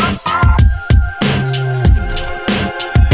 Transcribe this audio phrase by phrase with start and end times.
[0.00, 0.49] Bye.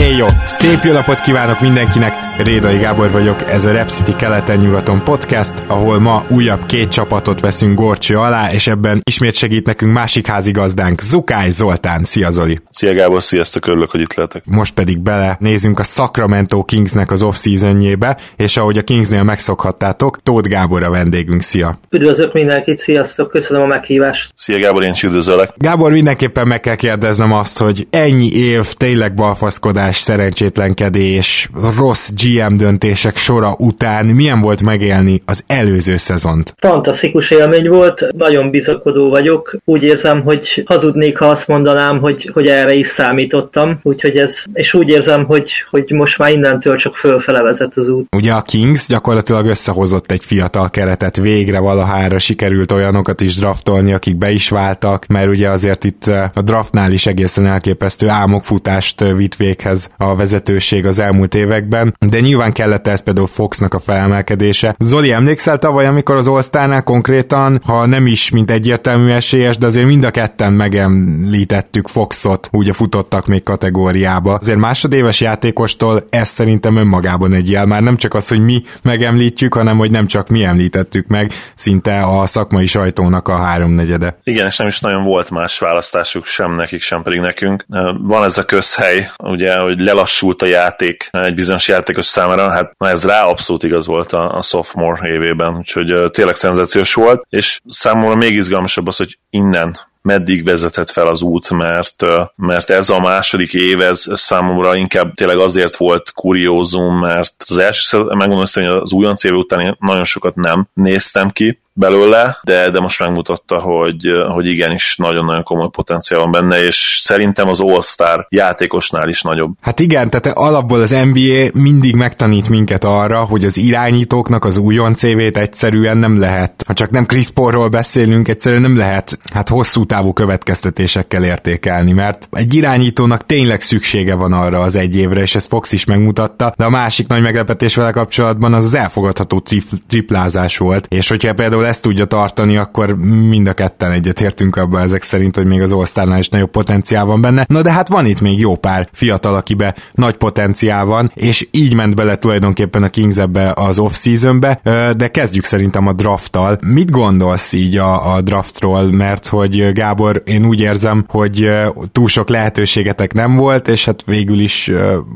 [0.06, 0.26] Hey jó!
[0.46, 2.26] Szép jó napot kívánok mindenkinek!
[2.38, 7.78] Rédai Gábor vagyok, ez a Rep City keleten-nyugaton podcast, ahol ma újabb két csapatot veszünk
[7.78, 12.04] gorcső alá, és ebben ismét segít nekünk másik házigazdánk, Zukály Zoltán.
[12.04, 12.60] Szia Zoli!
[12.70, 14.42] Szia Gábor, sziasztok, örülök, hogy itt lehetek.
[14.44, 20.48] Most pedig bele nézzünk a Sacramento Kingsnek az off-seasonjébe, és ahogy a Kingsnél megszokhattátok, Tóth
[20.48, 21.42] Gábor a vendégünk.
[21.42, 21.78] Szia!
[21.90, 24.30] Üdvözlök mindenkit, sziasztok, köszönöm a meghívást.
[24.34, 25.52] Szia Gábor, én is üdvözöllek.
[25.56, 33.16] Gábor, mindenképpen meg kell kérdeznem azt, hogy ennyi év tényleg balfaszkodás, szerencsétlenkedés, rossz GM döntések
[33.16, 36.54] sora után milyen volt megélni az előző szezont?
[36.58, 39.56] Fantasztikus élmény volt, nagyon bizakodó vagyok.
[39.64, 44.74] Úgy érzem, hogy hazudnék, ha azt mondanám, hogy, hogy erre is számítottam, úgyhogy ez, és
[44.74, 48.14] úgy érzem, hogy, hogy most már innentől csak fölfele vezet az út.
[48.16, 54.16] Ugye a Kings gyakorlatilag összehozott egy fiatal keretet, végre valahára sikerült olyanokat is draftolni, akik
[54.16, 59.85] be is váltak, mert ugye azért itt a draftnál is egészen elképesztő álmokfutást vitt véghez
[59.96, 64.74] a vezetőség az elmúlt években, de nyilván kellett ez például Foxnak a felemelkedése.
[64.78, 69.86] Zoli, emlékszel tavaly, amikor az all konkrétan, ha nem is mint egyértelmű esélyes, de azért
[69.86, 74.34] mind a ketten megemlítettük Foxot, úgy a futottak még kategóriába.
[74.34, 79.54] Azért másodéves játékostól ez szerintem önmagában egy jel, már nem csak az, hogy mi megemlítjük,
[79.54, 84.18] hanem hogy nem csak mi említettük meg, szinte a szakmai sajtónak a háromnegyede.
[84.24, 87.64] Igen, és nem is nagyon volt más választásuk sem nekik, sem pedig nekünk.
[88.02, 92.88] Van ez a közhely, ugye, hogy lelassult a játék egy bizonyos játékos számára, hát na
[92.88, 97.60] ez rá abszolút igaz volt a, a sophomore évében, úgyhogy uh, tényleg szenzációs volt, és
[97.68, 99.76] számomra még izgalmasabb az, hogy innen
[100.06, 102.04] meddig vezetett fel az út, mert,
[102.36, 107.98] mert ez a második év, ez számomra inkább tényleg azért volt kuriózum, mert az első,
[108.02, 112.80] megmondom hogy az újonc év után én nagyon sokat nem néztem ki, belőle, de, de
[112.80, 119.08] most megmutatta, hogy, hogy igenis nagyon-nagyon komoly potenciál van benne, és szerintem az All-Star játékosnál
[119.08, 119.52] is nagyobb.
[119.60, 124.94] Hát igen, tehát alapból az NBA mindig megtanít minket arra, hogy az irányítóknak az újon
[124.94, 129.86] CV-t egyszerűen nem lehet, ha csak nem Chris Paulról beszélünk, egyszerűen nem lehet hát hosszú
[129.86, 135.48] távú következtetésekkel értékelni, mert egy irányítónak tényleg szüksége van arra az egy évre, és ezt
[135.48, 139.42] Fox is megmutatta, de a másik nagy meglepetés vele kapcsolatban az az elfogadható
[139.88, 142.96] triplázás volt, és hogyha például ezt tudja tartani, akkor
[143.28, 147.20] mind a ketten egyetértünk abban ezek szerint, hogy még az all is nagyobb potenciál van
[147.20, 147.44] benne.
[147.48, 151.74] Na de hát van itt még jó pár fiatal, akibe nagy potenciál van, és így
[151.74, 154.60] ment bele tulajdonképpen a Kings ebbe az off-seasonbe,
[154.96, 156.58] de kezdjük szerintem a drafttal.
[156.66, 161.48] Mit gondolsz így a, a draftról, mert hogy Gábor, én úgy érzem, hogy
[161.92, 164.70] túl sok lehetőségetek nem volt, és hát végül is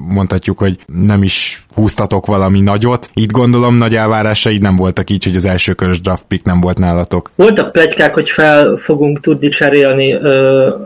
[0.09, 3.11] mondhatjuk, hogy nem is húztatok valami nagyot.
[3.15, 6.79] Itt gondolom nagy elvárásaid nem voltak így, hogy az első körös draft pick nem volt
[6.79, 7.31] nálatok.
[7.35, 10.15] Voltak plegykák, hogy fel fogunk tudni cserélni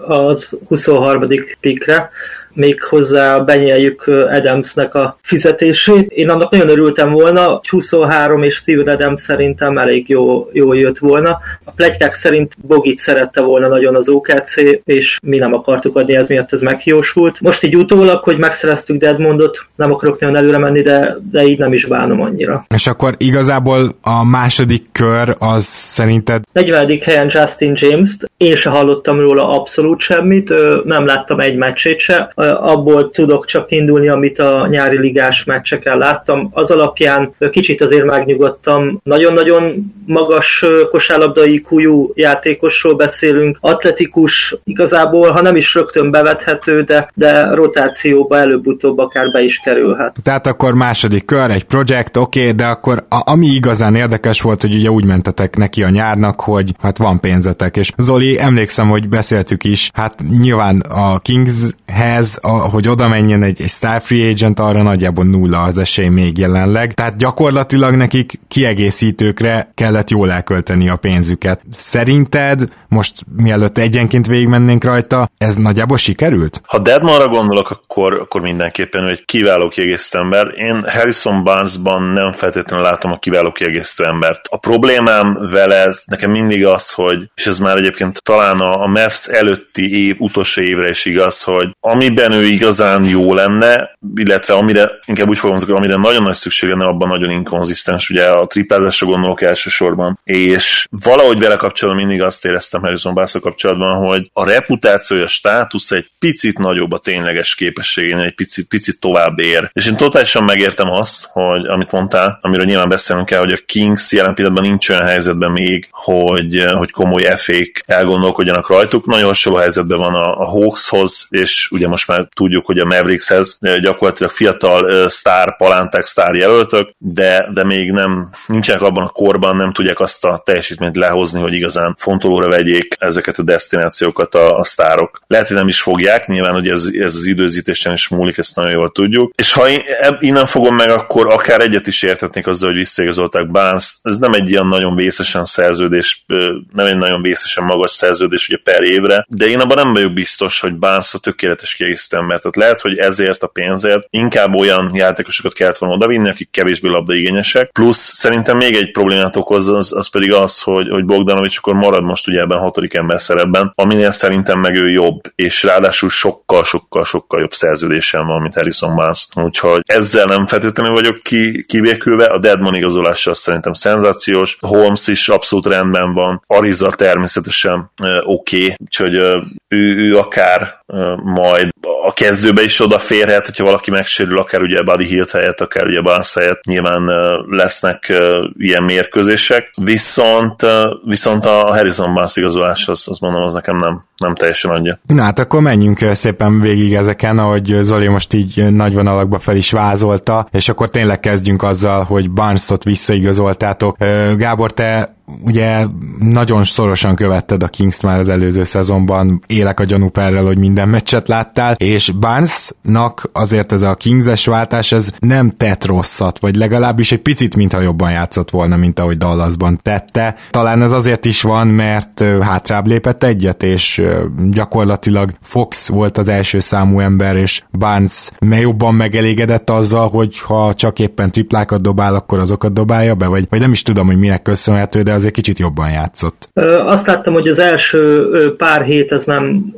[0.06, 1.26] az 23.
[1.60, 2.10] pickre,
[2.54, 6.10] még hozzá benyeljük Adamsnek a fizetését.
[6.10, 11.38] Én annak nagyon örültem volna, 23 és Steven Adams szerintem elég jó, jó jött volna.
[11.64, 14.54] A plegykák szerint Bogit szerette volna nagyon az OKC,
[14.84, 17.40] és mi nem akartuk adni, ez miatt ez megjósult.
[17.40, 21.72] Most így utólag, hogy megszereztük Deadmondot, nem akarok nagyon előre menni, de, de így nem
[21.72, 22.66] is bánom annyira.
[22.74, 26.42] És akkor igazából a második kör az szerinted?
[26.52, 26.98] 40.
[27.04, 30.52] helyen Justin James-t, én se hallottam róla abszolút semmit,
[30.84, 36.50] nem láttam egy meccsét se abból tudok csak indulni, amit a nyári ligás meccseken láttam.
[36.52, 39.00] Az alapján kicsit azért megnyugodtam.
[39.02, 47.54] Nagyon-nagyon magas kosárlabdai kújú játékosról beszélünk, atletikus igazából, ha nem is rögtön bevethető, de, de
[47.54, 50.16] rotációba előbb-utóbb akár be is kerülhet.
[50.22, 54.60] Tehát akkor második kör, egy projekt, oké, okay, de akkor a, ami igazán érdekes volt,
[54.60, 59.08] hogy ugye úgy mentetek neki a nyárnak, hogy hát van pénzetek, és Zoli, emlékszem, hogy
[59.08, 64.60] beszéltük is, hát nyilván a Kingshez, a, hogy oda menjen egy, egy star free agent,
[64.60, 70.96] arra nagyjából nulla az esély még jelenleg, tehát gyakorlatilag nekik kiegészítőkre kellett jól elkölteni a
[70.96, 71.60] pénzüket.
[71.72, 76.60] Szerinted most mielőtt egyenként végigmennénk rajta, ez nagyjából sikerült?
[76.66, 80.46] Ha Deadmanra gondolok, akkor, akkor mindenképpen egy kiváló kiegészítő ember.
[80.56, 84.40] Én Harrison Barnesban nem feltétlenül látom a kiváló kiegészítő embert.
[84.48, 89.26] A problémám vele nekem mindig az, hogy, és ez már egyébként talán a, a Mavs
[89.26, 95.28] előtti év, utolsó évre is igaz, hogy amiben ő igazán jó lenne, illetve amire, inkább
[95.28, 100.18] úgy fogalmazok, amire nagyon nagy szükség lenne, abban nagyon inkonzisztens, ugye a triplázásra gondolok elsősorban,
[100.24, 105.90] és valahogy vele kapcsolatban mindig azt éreztem Harrison barnes kapcsolatban, hogy a reputációja, a státusz
[105.90, 109.70] egy picit nagyobb a tényleges képességén, egy picit, picit tovább ér.
[109.72, 114.12] És én totálisan megértem azt, hogy amit mondtál, amiről nyilván beszélnünk kell, hogy a Kings
[114.12, 119.06] jelen pillanatban nincs olyan helyzetben még, hogy, hogy komoly efék elgondolkodjanak rajtuk.
[119.06, 123.58] Nagyon hasonló helyzetben van a, a Hawkshoz, és ugye most már tudjuk, hogy a Maverickshez
[123.82, 129.72] gyakorlatilag fiatal sztár, palánták, sztár jelöltök, de, de még nem nincsenek abban a korban, nem
[129.72, 135.20] tudják azt a teljesítményt lehozni, hogy igazán fontolóra vegyék ezeket a destinációkat a, a sztárok.
[135.26, 138.70] Lehet, hogy nem is fogják, nyilván, hogy ez, ez az időzítésen is múlik, ezt nagyon
[138.70, 139.32] jól tudjuk.
[139.34, 139.82] És ha én,
[140.20, 143.96] innen fogom meg, akkor akár egyet is értetnék azzal, hogy visszaigazolták Barnes.
[144.02, 146.24] Ez nem egy ilyen nagyon vészesen szerződés,
[146.72, 150.60] nem egy nagyon vészesen magas szerződés ugye per évre, de én abban nem vagyok biztos,
[150.60, 155.52] hogy Barnes a tökéletes kiegészítő mert tehát lehet, hogy ezért a pénzért inkább olyan játékosokat
[155.52, 157.70] kellett volna odavinni, akik kevésbé labdaigényesek.
[157.72, 162.02] Plusz szerintem még egy problémát okoz, az, az pedig az, hogy, hogy Bogdanovics akkor marad
[162.02, 167.04] most ugye ebben hatodik ember szerepben, aminél szerintem meg ő jobb, és ráadásul sokkal, sokkal,
[167.04, 169.26] sokkal jobb szerződésen van, mint Harrison Barnes.
[169.34, 175.66] Úgyhogy ezzel nem feltétlenül vagyok ki, kivékülve, a Deadman igazolása szerintem szenzációs, Holmes is abszolút
[175.66, 177.90] rendben van, Ariza természetesen
[178.24, 180.82] oké, okay, úgyhogy ő, ő akár
[181.22, 181.68] majd
[182.06, 186.34] a kezdőbe is odaférhet, hogyha valaki megsérül, akár ugye Buddy Hilt helyett, akár ugye Barnes
[186.34, 187.10] helyett, nyilván
[187.48, 188.12] lesznek
[188.58, 190.66] ilyen mérkőzések, viszont,
[191.04, 194.98] viszont a Harrison Barnes igazolás, az, az mondom, az nekem nem, nem teljesen adja.
[195.06, 199.70] Na hát akkor menjünk szépen végig ezeken, ahogy Zoli most így nagy vonalakba fel is
[199.70, 203.96] vázolta, és akkor tényleg kezdjünk azzal, hogy Barnes-ot visszaigazoltátok.
[204.36, 205.86] Gábor, te ugye
[206.18, 211.28] nagyon szorosan követted a Kings már az előző szezonban, élek a gyanúperrel, hogy minden meccset
[211.28, 217.22] láttál, és Barnesnak azért ez a Kingses váltás, ez nem tett rosszat, vagy legalábbis egy
[217.22, 220.34] picit, mintha jobban játszott volna, mint ahogy Dallasban tette.
[220.50, 224.02] Talán ez azért is van, mert hátrább lépett egyet, és
[224.50, 230.98] gyakorlatilag Fox volt az első számú ember, és Barnes jobban megelégedett azzal, hogy ha csak
[230.98, 235.02] éppen triplákat dobál, akkor azokat dobálja be, vagy, vagy nem is tudom, hogy minek köszönhető,
[235.02, 236.48] de azért kicsit jobban játszott.
[236.86, 239.74] Azt láttam, hogy az első pár hét az nem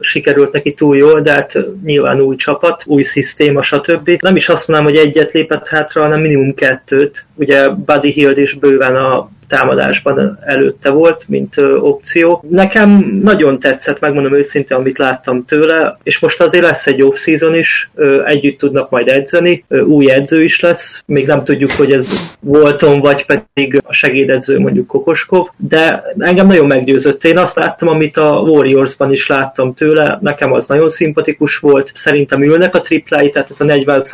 [0.00, 4.10] sikerült neki túl jól, de hát nyilván új csapat, új szisztéma, stb.
[4.20, 7.26] Nem is azt mondanám, hogy egyet lépett hátra, hanem minimum kettőt.
[7.34, 12.44] Ugye Buddy Hield is bőven a támadásban előtte volt, mint opció.
[12.48, 17.90] Nekem nagyon tetszett, megmondom őszintén, amit láttam tőle, és most azért lesz egy off-season is,
[18.24, 23.26] együtt tudnak majd edzeni, új edző is lesz, még nem tudjuk, hogy ez Volton, vagy
[23.26, 27.24] pedig a segédedző mondjuk Kokoskov, de engem nagyon meggyőzött.
[27.24, 32.42] Én azt láttam, amit a Warriorsban is láttam tőle, nekem az nagyon szimpatikus volt, szerintem
[32.42, 34.04] ülnek a triplái, tehát ez a 40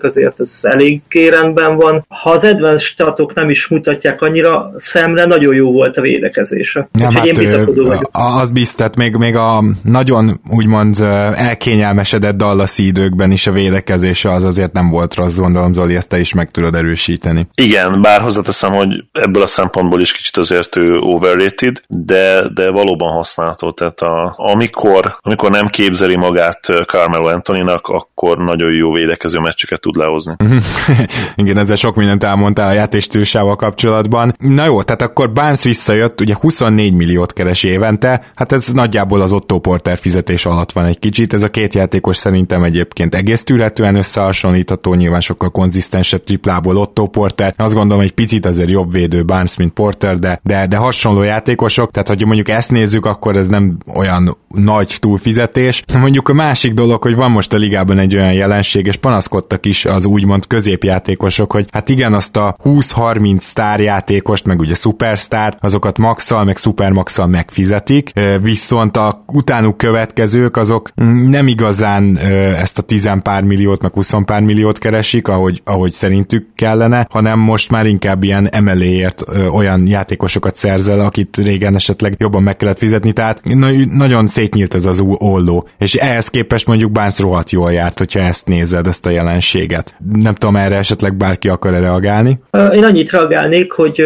[0.00, 1.00] azért ez elég
[1.30, 2.04] rendben van.
[2.08, 6.88] Ha az advanced statok nem is mutatják annyira, szemre nagyon jó volt a védekezése.
[6.92, 7.68] Nem, hát én
[8.12, 11.00] az biztat, még, még a nagyon úgymond
[11.34, 16.18] elkényelmesedett Dallasi időkben is a védekezése az azért nem volt rossz, gondolom Zoli, ezt te
[16.18, 17.48] is meg tudod erősíteni.
[17.54, 23.12] Igen, bár hozzáteszem, hogy ebből a szempontból is kicsit azért ő overrated, de, de valóban
[23.12, 29.80] használható, tehát a, amikor, amikor nem képzeli magát Carmelo Antoninak, akkor nagyon jó védekező meccseket
[29.80, 30.34] tud lehozni.
[31.36, 34.34] Igen, ezzel sok mindent elmondtál a játékstílusával kapcsolatban.
[34.38, 39.32] Na jó, tehát akkor Barnes visszajött, ugye 24 milliót keres évente, hát ez nagyjából az
[39.32, 43.94] Otto Porter fizetés alatt van egy kicsit, ez a két játékos szerintem egyébként egész tűretően
[43.94, 49.56] összehasonlítható, nyilván sokkal konzisztensebb triplából Otto Porter, azt gondolom egy picit azért jobb védő Barnes,
[49.56, 53.78] mint Porter, de, de, de hasonló játékosok, tehát hogy mondjuk ezt nézzük, akkor ez nem
[53.94, 55.82] olyan nagy túlfizetés.
[55.98, 59.84] Mondjuk a másik dolog, hogy van most a ligában egy olyan jelenség, és panaszkodtak is
[59.84, 66.44] az úgymond középjátékosok, hogy hát igen, azt a 20-30 sztárjátékost, meg ugye szupersztárt, azokat maxal,
[66.44, 68.12] meg szupermaxal megfizetik,
[68.42, 70.90] viszont a utánuk következők azok
[71.26, 72.18] nem igazán
[72.58, 77.38] ezt a 10 pár milliót, meg 20 pár milliót keresik, ahogy, ahogy szerintük kellene, hanem
[77.38, 83.12] most már inkább ilyen emeléért olyan játékosokat szerzel, akit régen esetleg jobban meg kellett fizetni,
[83.12, 87.98] tehát na- nagyon szétnyílt ez az olló, és ehhez képest mondjuk Barnes rohadt jól járt,
[87.98, 89.94] hogyha ezt nézed, ezt a jelenséget.
[90.12, 92.40] Nem tudom, erre esetleg bárki akar -e reagálni?
[92.74, 94.02] Én annyit reagálnék, hogy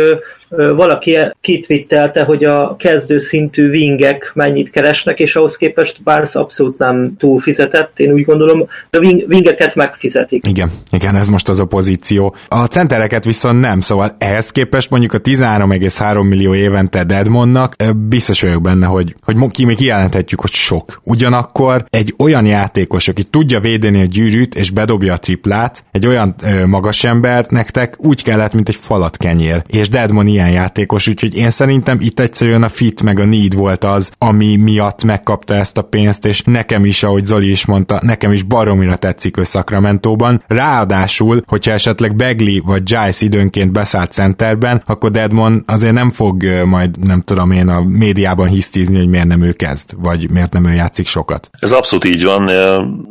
[0.56, 7.16] valaki kitvittelte, hogy a kezdő szintű wingek mennyit keresnek, és ahhoz képest Barnes abszolút nem
[7.18, 7.98] túl fizetett.
[7.98, 10.46] Én úgy gondolom, a wing, wingeket megfizetik.
[10.46, 12.34] Igen, igen, ez most az a pozíció.
[12.48, 17.74] A centereket viszont nem, szóval ehhez képest mondjuk a 13,3 millió évente Deadmonnak
[18.08, 21.00] biztos vagyok benne, hogy, hogy ki még kijelenthetjük, hogy sok.
[21.02, 26.34] Ugyanakkor egy olyan játékos, aki tudja védeni a gyűrűt és bedobja a triplát, egy olyan
[26.42, 29.62] ö, magas ember nektek úgy kellett, mint egy falat kenyér.
[29.66, 33.84] És Deadmon ilyen játékos, úgyhogy én szerintem itt egyszerűen a fit meg a need volt
[33.84, 38.32] az, ami miatt megkapta ezt a pénzt, és nekem is, ahogy Zoli is mondta, nekem
[38.32, 40.42] is baromira tetszik ő Sacramento-ban.
[40.46, 47.06] Ráadásul, hogyha esetleg Begley vagy Giles időnként beszállt centerben, akkor Deadmon azért nem fog majd,
[47.06, 50.72] nem tudom én, a médiában hisztizni, hogy miért nem ő kezd, vagy miért nem ő
[50.72, 51.50] játszik sokat.
[51.58, 52.50] Ez abszolút így van,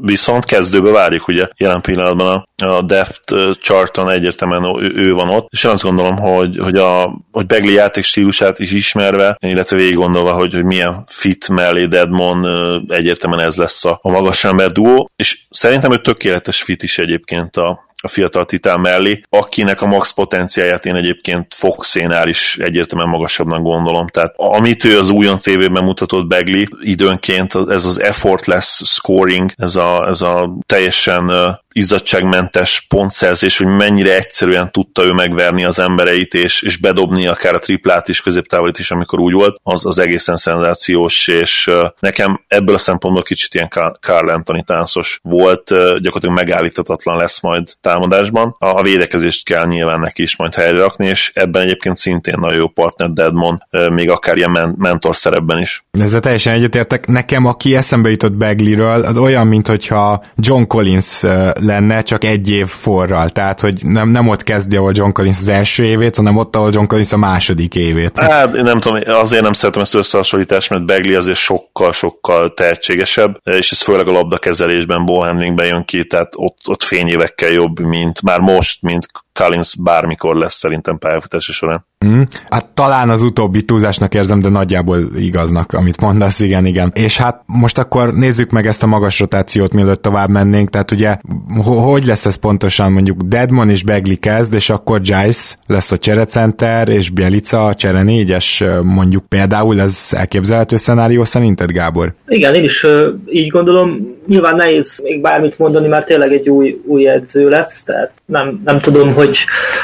[0.01, 5.47] viszont kezdőbe várjuk, ugye jelen pillanatban a, a depth charton egyértelműen ő, ő van ott,
[5.51, 9.95] és én azt gondolom, hogy, hogy a hogy Begli játék stílusát is ismerve, illetve végig
[9.95, 12.45] gondolva, hogy, hogy milyen fit mellé Deadmon
[12.89, 17.57] egyértelműen ez lesz a, a magas ember duó, és szerintem ő tökéletes fit is egyébként
[17.57, 23.61] a, a fiatal titán mellé, akinek a max potenciáját én egyébként Foxénál is egyértelműen magasabbnak
[23.61, 24.07] gondolom.
[24.07, 30.07] Tehát amit ő az újon CV-ben mutatott Begli, időnként ez az effortless scoring, ez a,
[30.07, 31.31] ez a teljesen
[31.73, 37.59] izzadságmentes pontszerzés, hogy mennyire egyszerűen tudta ő megverni az embereit, és, és bedobni akár a
[37.59, 42.77] triplát is, középtávolit is, amikor úgy volt, az, az egészen szenzációs, és nekem ebből a
[42.77, 43.69] szempontból kicsit ilyen
[44.01, 45.63] Carl Anthony táncos volt,
[46.01, 48.55] gyakorlatilag megállíthatatlan lesz majd támadásban.
[48.59, 52.57] A, a védekezést kell nyilván neki is majd helyre rakni, és ebben egyébként szintén nagyon
[52.57, 55.85] jó partner Deadmon, még akár ilyen men- mentor szerepben is.
[55.91, 57.07] Ezzel teljesen egyetértek.
[57.07, 61.23] Nekem, aki eszembe jutott Bagleyről, az olyan, mint hogyha John Collins
[61.63, 63.29] lenne, csak egy év forral.
[63.29, 66.69] Tehát, hogy nem, nem ott kezdi, ahol John Collins az első évét, hanem ott, ahol
[66.73, 68.17] John Collins a második évét.
[68.17, 73.81] Hát, nem tudom, azért nem szeretem ezt összehasonlítást, mert Bagley azért sokkal-sokkal tehetségesebb, és ez
[73.81, 79.05] főleg a labdakezelésben, ballhandlingben jön ki, tehát ott, ott fényévekkel jobb, mint már most, mint
[79.33, 81.85] Collins bármikor lesz szerintem pályafutása során.
[82.05, 86.91] Mm, hát talán az utóbbi túlzásnak érzem, de nagyjából igaznak, amit mondasz, igen, igen.
[86.95, 91.17] És hát most akkor nézzük meg ezt a magas rotációt, mielőtt tovább mennénk, tehát ugye
[91.63, 96.89] hogy lesz ez pontosan, mondjuk Deadmon és Begley kezd, és akkor Giles lesz a cserecenter,
[96.89, 102.13] és Bielica a csere négyes, mondjuk például ez elképzelhető szenárió szerinted, Gábor?
[102.27, 102.85] Igen, én is
[103.31, 108.11] így gondolom, nyilván nehéz még bármit mondani, mert tényleg egy új, új edző lesz, tehát
[108.25, 109.22] nem, nem tudom, hogy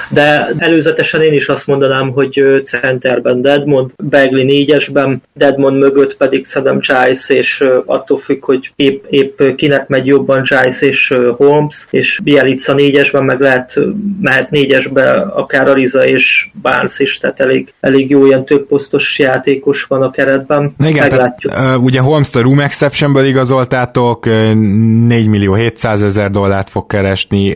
[0.10, 6.80] de előzetesen én is azt mondanám, hogy centerben Deadmond, Bagley négyesben, Deadmond mögött pedig szerintem
[6.80, 12.74] Giles, és attól függ, hogy épp, épp kinek megy jobban Giles és Holmes, és Bielica
[12.74, 13.80] négyesben, meg lehet
[14.22, 19.84] mehet négyesbe akár Ariza és Barnes is, tehát elég, elég jó ilyen több posztos játékos
[19.84, 20.74] van a keretben.
[20.78, 21.38] Igen, tehát,
[21.78, 27.56] ugye Holmes-t a Room Exceptionből igazoltátok, 4 millió 700 ezer dollárt fog keresni,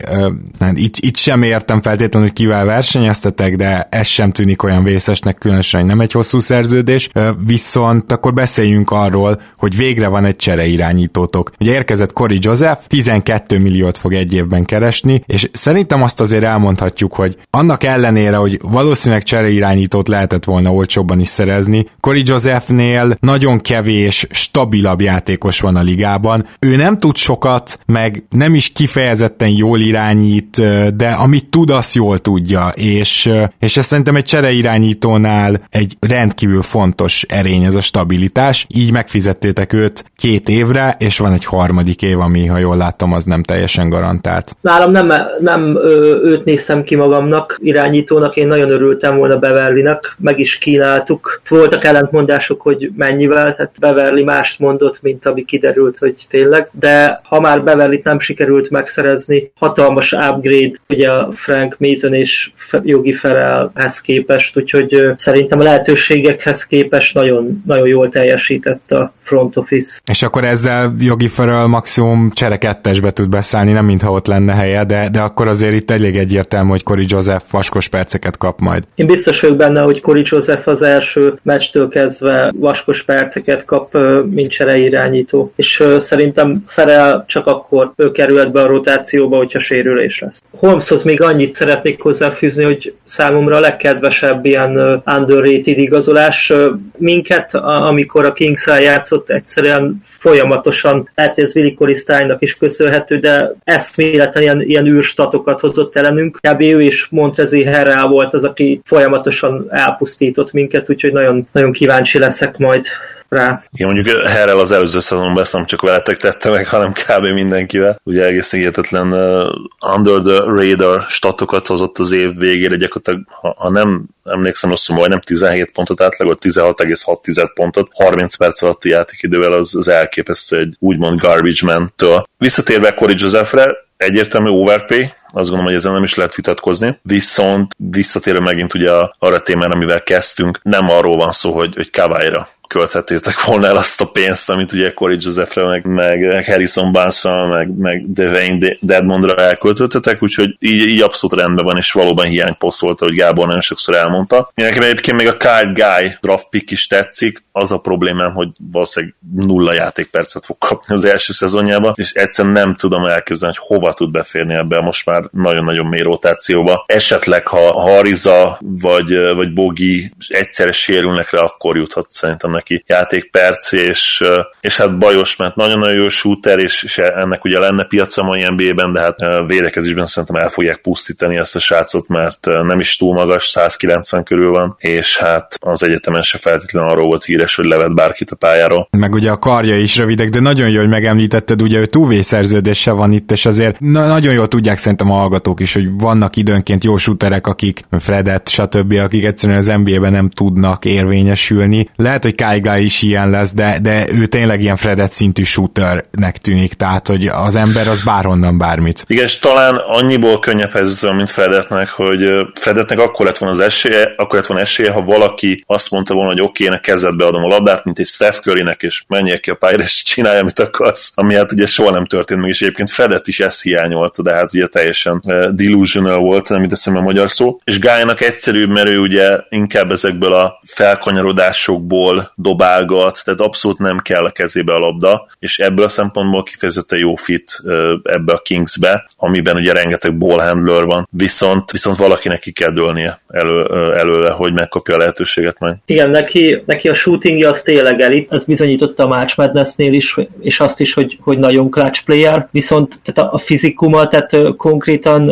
[0.60, 5.38] uh, itt, itt sem értem feltétlenül, hogy kivel versenyeztetek, de ez sem tűnik olyan vészesnek,
[5.38, 7.08] különösen nem egy hosszú szerződés,
[7.46, 11.50] viszont akkor beszéljünk arról, hogy végre van egy csere irányítótok.
[11.60, 17.14] Ugye érkezett Cory Joseph, 12 milliót fog egy évben keresni, és szerintem azt azért elmondhatjuk,
[17.14, 23.60] hogy annak ellenére, hogy valószínűleg csere irányítót lehetett volna olcsóbban is szerezni, Cory Josephnél nagyon
[23.60, 26.46] kevés, stabilabb játékos van a ligában.
[26.58, 30.62] Ő nem tud sokat, meg nem is kifejezetten jól irányít,
[30.96, 36.62] de amit tud, tud, azt jól tudja, és, és ez szerintem egy csereirányítónál egy rendkívül
[36.62, 42.20] fontos erény ez a stabilitás, így megfizettétek őt két évre, és van egy harmadik év,
[42.20, 44.56] ami, ha jól láttam, az nem teljesen garantált.
[44.60, 45.76] Nálam nem, nem
[46.22, 51.42] őt néztem ki magamnak irányítónak, én nagyon örültem volna Beverlynek, meg is kínáltuk.
[51.48, 57.40] Voltak ellentmondások, hogy mennyivel, tehát Beverly mást mondott, mint ami kiderült, hogy tényleg, de ha
[57.40, 62.50] már Beverlyt nem sikerült megszerezni, hatalmas upgrade ugye a Frank Mason és
[62.82, 70.00] Jogi Ferelhez képest, úgyhogy szerintem a lehetőségekhez képest nagyon, nagyon jól teljesített a front office.
[70.06, 74.84] És akkor ezzel Jogi Ferel maximum csere kettesbe tud beszállni, nem mintha ott lenne helye,
[74.84, 78.84] de, de akkor azért itt elég egyértelmű, hogy Cory Joseph vaskos perceket kap majd.
[78.94, 83.98] Én biztos vagyok benne, hogy Cory Joseph az első meccstől kezdve vaskos perceket kap,
[84.30, 85.52] mint csere irányító.
[85.56, 90.42] És szerintem Ferel csak akkor kerülhet be a rotációba, hogyha sérülés lesz.
[90.50, 96.52] Holmeshoz még annyit szeretnék hozzáfűzni, hogy számomra a legkedvesebb ilyen underrated igazolás
[96.96, 103.52] minket, amikor a kings játszott egyszerűen folyamatosan, lehet, hogy ez Willi Corisztánynak is köszönhető, de
[103.64, 106.38] ezt méletlen ilyen, ilyen űrstatokat hozott ellenünk.
[106.40, 106.60] Kb.
[106.60, 112.56] ő és Montrezi Herrel volt az, aki folyamatosan elpusztított minket, úgyhogy nagyon, nagyon kíváncsi leszek
[112.56, 112.84] majd
[113.28, 113.64] rá.
[113.72, 117.24] Igen, mondjuk Herrel az előző szezonban ezt nem csak veletek tette meg, hanem kb.
[117.24, 118.00] mindenkivel.
[118.02, 123.70] Ugye egész hihetetlen uh, under the radar statokat hozott az év végére, gyakorlatilag, ha, ha
[123.70, 129.88] nem emlékszem rosszul, majdnem 17 pontot átlagolt, 16,6 pontot, 30 perc alatti játékidővel az, az
[129.88, 132.24] elképesztő egy úgymond garbage man-től.
[132.38, 138.40] Visszatérve Corey Josephre, egyértelmű overpay, azt gondolom, hogy ezen nem is lehet vitatkozni, viszont visszatérve
[138.40, 143.44] megint ugye arra a témára, amivel kezdtünk, nem arról van szó, hogy, hogy Kavályra költhettétek
[143.44, 148.12] volna el azt a pénzt, amit ugye Corey Josephre, meg, meg Harrison barnes meg, meg
[148.12, 153.60] Devane Deadmondra elköltöttetek, úgyhogy így, így abszolút rendben van, és valóban hiányposzt hogy Gábor nagyon
[153.60, 154.50] sokszor elmondta.
[154.54, 159.14] Nekem egyébként még a Kyle Guy draft pick is tetszik, az a problémám, hogy valószínűleg
[159.34, 164.10] nulla játékpercet fog kapni az első szezonjában, és egyszerűen nem tudom elképzelni, hogy hova tud
[164.10, 166.84] beférni ebbe most már nagyon-nagyon mély rotációba.
[166.86, 174.24] Esetleg, ha Hariza vagy, vagy Bogi egyszerre sérülnek rá, akkor juthat szerintem neki játékperc, és,
[174.60, 178.92] és hát bajos, mert nagyon-nagyon jó shooter, és, és ennek ugye lenne piaca mai NBA-ben,
[178.92, 183.46] de hát védekezésben szerintem el fogják pusztítani ezt a srácot, mert nem is túl magas,
[183.46, 188.30] 190 körül van, és hát az egyetemen se feltétlenül arról volt híres, hogy levet bárkit
[188.30, 188.88] a pályáról.
[188.90, 193.12] Meg ugye a karja is rövidek, de nagyon jó, hogy megemlítetted, ugye ő túlvészerződése van
[193.12, 196.96] itt, és azért na- nagyon jól tudják szerintem a hallgatók is, hogy vannak időnként jó
[196.96, 201.88] shooterek, akik Fredet, stb., akik egyszerűen az NBA-ben nem tudnak érvényesülni.
[201.96, 206.72] Lehet, hogy Kai is ilyen lesz, de, de ő tényleg ilyen Fredet szintű shooternek tűnik,
[206.72, 209.04] tehát hogy az ember az bárhonnan bármit.
[209.06, 214.14] Igen, és talán annyiból könnyebb helyzetben, mint Fredetnek, hogy Fredetnek akkor lett volna az esélye,
[214.16, 217.54] akkor lett volna esélye, ha valaki azt mondta volna, hogy oké, okay, kezedbe adom a
[217.54, 221.34] labdát, mint egy Steph Currynek, és menjél ki a pályára, és csinálja, amit akarsz, ami
[221.34, 224.66] hát ugye soha nem történt meg, és egyébként Fredet is ezt hiányolta, de hát ugye
[224.66, 229.90] teljesen delusional volt, nem teszem a magyar szó, és Gálynak egyszerűbb, mert ő ugye inkább
[229.90, 235.88] ezekből a felkanyarodásokból dobálgat, tehát abszolút nem kell a kezébe a labda, és ebből a
[235.88, 237.62] szempontból kifejezetten jó fit
[238.02, 243.20] ebbe a Kingsbe, amiben ugye rengeteg ball handler van, viszont, viszont valakinek ki kell dőlnie
[243.28, 243.64] elő,
[243.96, 245.74] előle, hogy megkapja a lehetőséget majd.
[245.86, 246.94] Igen, neki, neki a
[247.24, 251.38] shootingja az tényleg elit, ez bizonyította a March Madness-nél is, és azt is, hogy, hogy
[251.38, 255.30] nagyon clutch player, viszont tehát a, a fizikuma, tehát konkrétan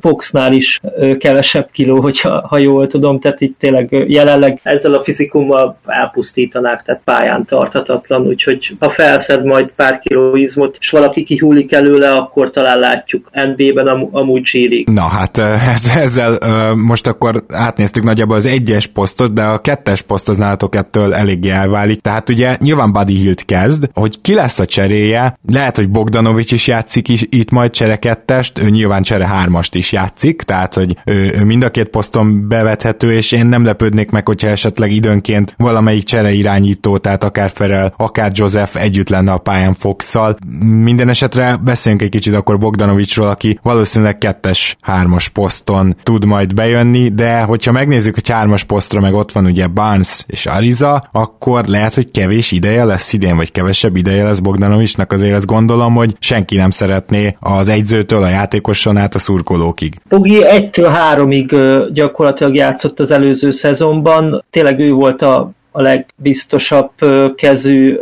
[0.00, 0.80] Foxnál is
[1.18, 7.00] kevesebb kiló, hogyha, ha jól tudom, tehát itt tényleg jelenleg ezzel a fizikummal elpusztítanák, tehát
[7.04, 12.78] pályán tarthatatlan, úgyhogy ha felszed majd pár kiló izmot, és valaki kihúlik előle, akkor talán
[12.78, 15.38] látjuk NBA-ben am- amúgy g Na hát
[15.74, 16.38] ez, ezzel
[16.74, 21.50] most akkor átnéztük nagyjából az egyes posztot, de a kettes poszt az nálatok ettől eléggé
[21.50, 22.00] elválik.
[22.00, 26.66] Tehát ugye nyilván Buddy Hilt kezd, hogy ki lesz a cseréje, lehet, hogy Bogdanovics is
[26.66, 31.34] játszik is, itt majd csere kettest, ő nyilván csere hármast is játszik, tehát hogy ő,
[31.38, 36.04] ő mind a két poszton bevethető, és én nem lepődnék meg, hogyha esetleg időnként valamelyik
[36.04, 40.36] csere irányító, tehát akár Ferel, akár Joseph együtt lenne a pályán Fox-szal.
[40.60, 47.08] Minden esetre beszéljünk egy kicsit akkor Bogdanovicsról, aki valószínűleg kettes, hármas poszton tud majd bejönni,
[47.08, 51.94] de hogyha megnézzük, hogy hármas posztra meg ott van ugye Barnes és Ariza, akkor lehet,
[51.94, 56.56] hogy kevés ideje lesz idén, vagy kevesebb ideje lesz Bogdanovicsnak, azért azt gondolom, hogy senki
[56.56, 59.94] nem szeretné az egyzőtől a játékoson át a szurkolókig.
[60.08, 66.90] Bogi 1-től 3-ig gyakorlatilag játszott az előző szezonban, tényleg ő volt a a legbiztosabb
[67.34, 67.94] kezű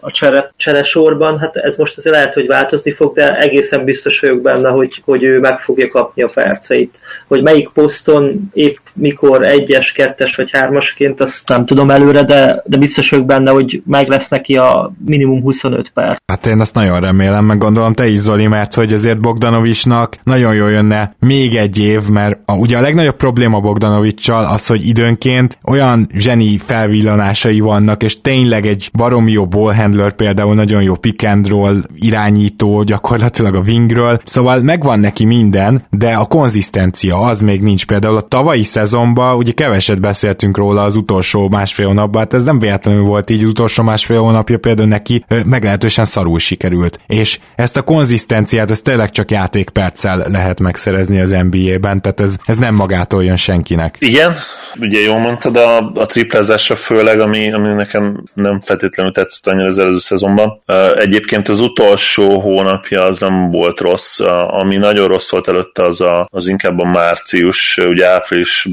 [0.00, 1.38] a csere, cseresorban.
[1.38, 5.22] Hát ez most azért lehet, hogy változni fog, de egészen biztos vagyok benne, hogy, hogy
[5.22, 6.98] ő meg fogja kapni a perceit.
[7.26, 12.76] Hogy melyik poszton épp mikor egyes, kettes vagy hármasként, azt nem tudom előre, de, de
[12.76, 16.16] biztos vagyok benne, hogy meg lesz neki a minimum 25 perc.
[16.26, 20.54] Hát én ezt nagyon remélem, meg gondolom te is Zoli, mert hogy azért Bogdanovicsnak nagyon
[20.54, 25.58] jól jönne még egy év, mert a, ugye a legnagyobb probléma Bogdanovicsal az, hogy időnként
[25.64, 31.48] olyan zseni felvillanásai vannak, és tényleg egy baromi jó ballhandler például, nagyon jó pick and
[31.48, 37.86] roll irányító gyakorlatilag a wingről, szóval megvan neki minden, de a konzisztencia az még nincs.
[37.86, 42.58] Például a tavalyi szezonban, ugye keveset beszéltünk róla az utolsó másfél hónapban, hát ez nem
[42.58, 46.98] véletlenül volt így, utolsó másfél hónapja például neki meglehetősen szarul sikerült.
[47.06, 52.56] És ezt a konzisztenciát, ez tényleg csak játékperccel lehet megszerezni az NBA-ben, tehát ez, ez
[52.56, 53.96] nem magától jön senkinek.
[53.98, 54.32] Igen,
[54.80, 59.78] ugye jól mondtad, a, a triplázásra főleg, ami, ami nekem nem feltétlenül tetszett annyira az
[59.78, 60.60] előző szezonban.
[60.98, 66.28] Egyébként az utolsó hónapja az nem volt rossz, ami nagyon rossz volt előtte, az, a,
[66.30, 68.06] az inkább a március, ugye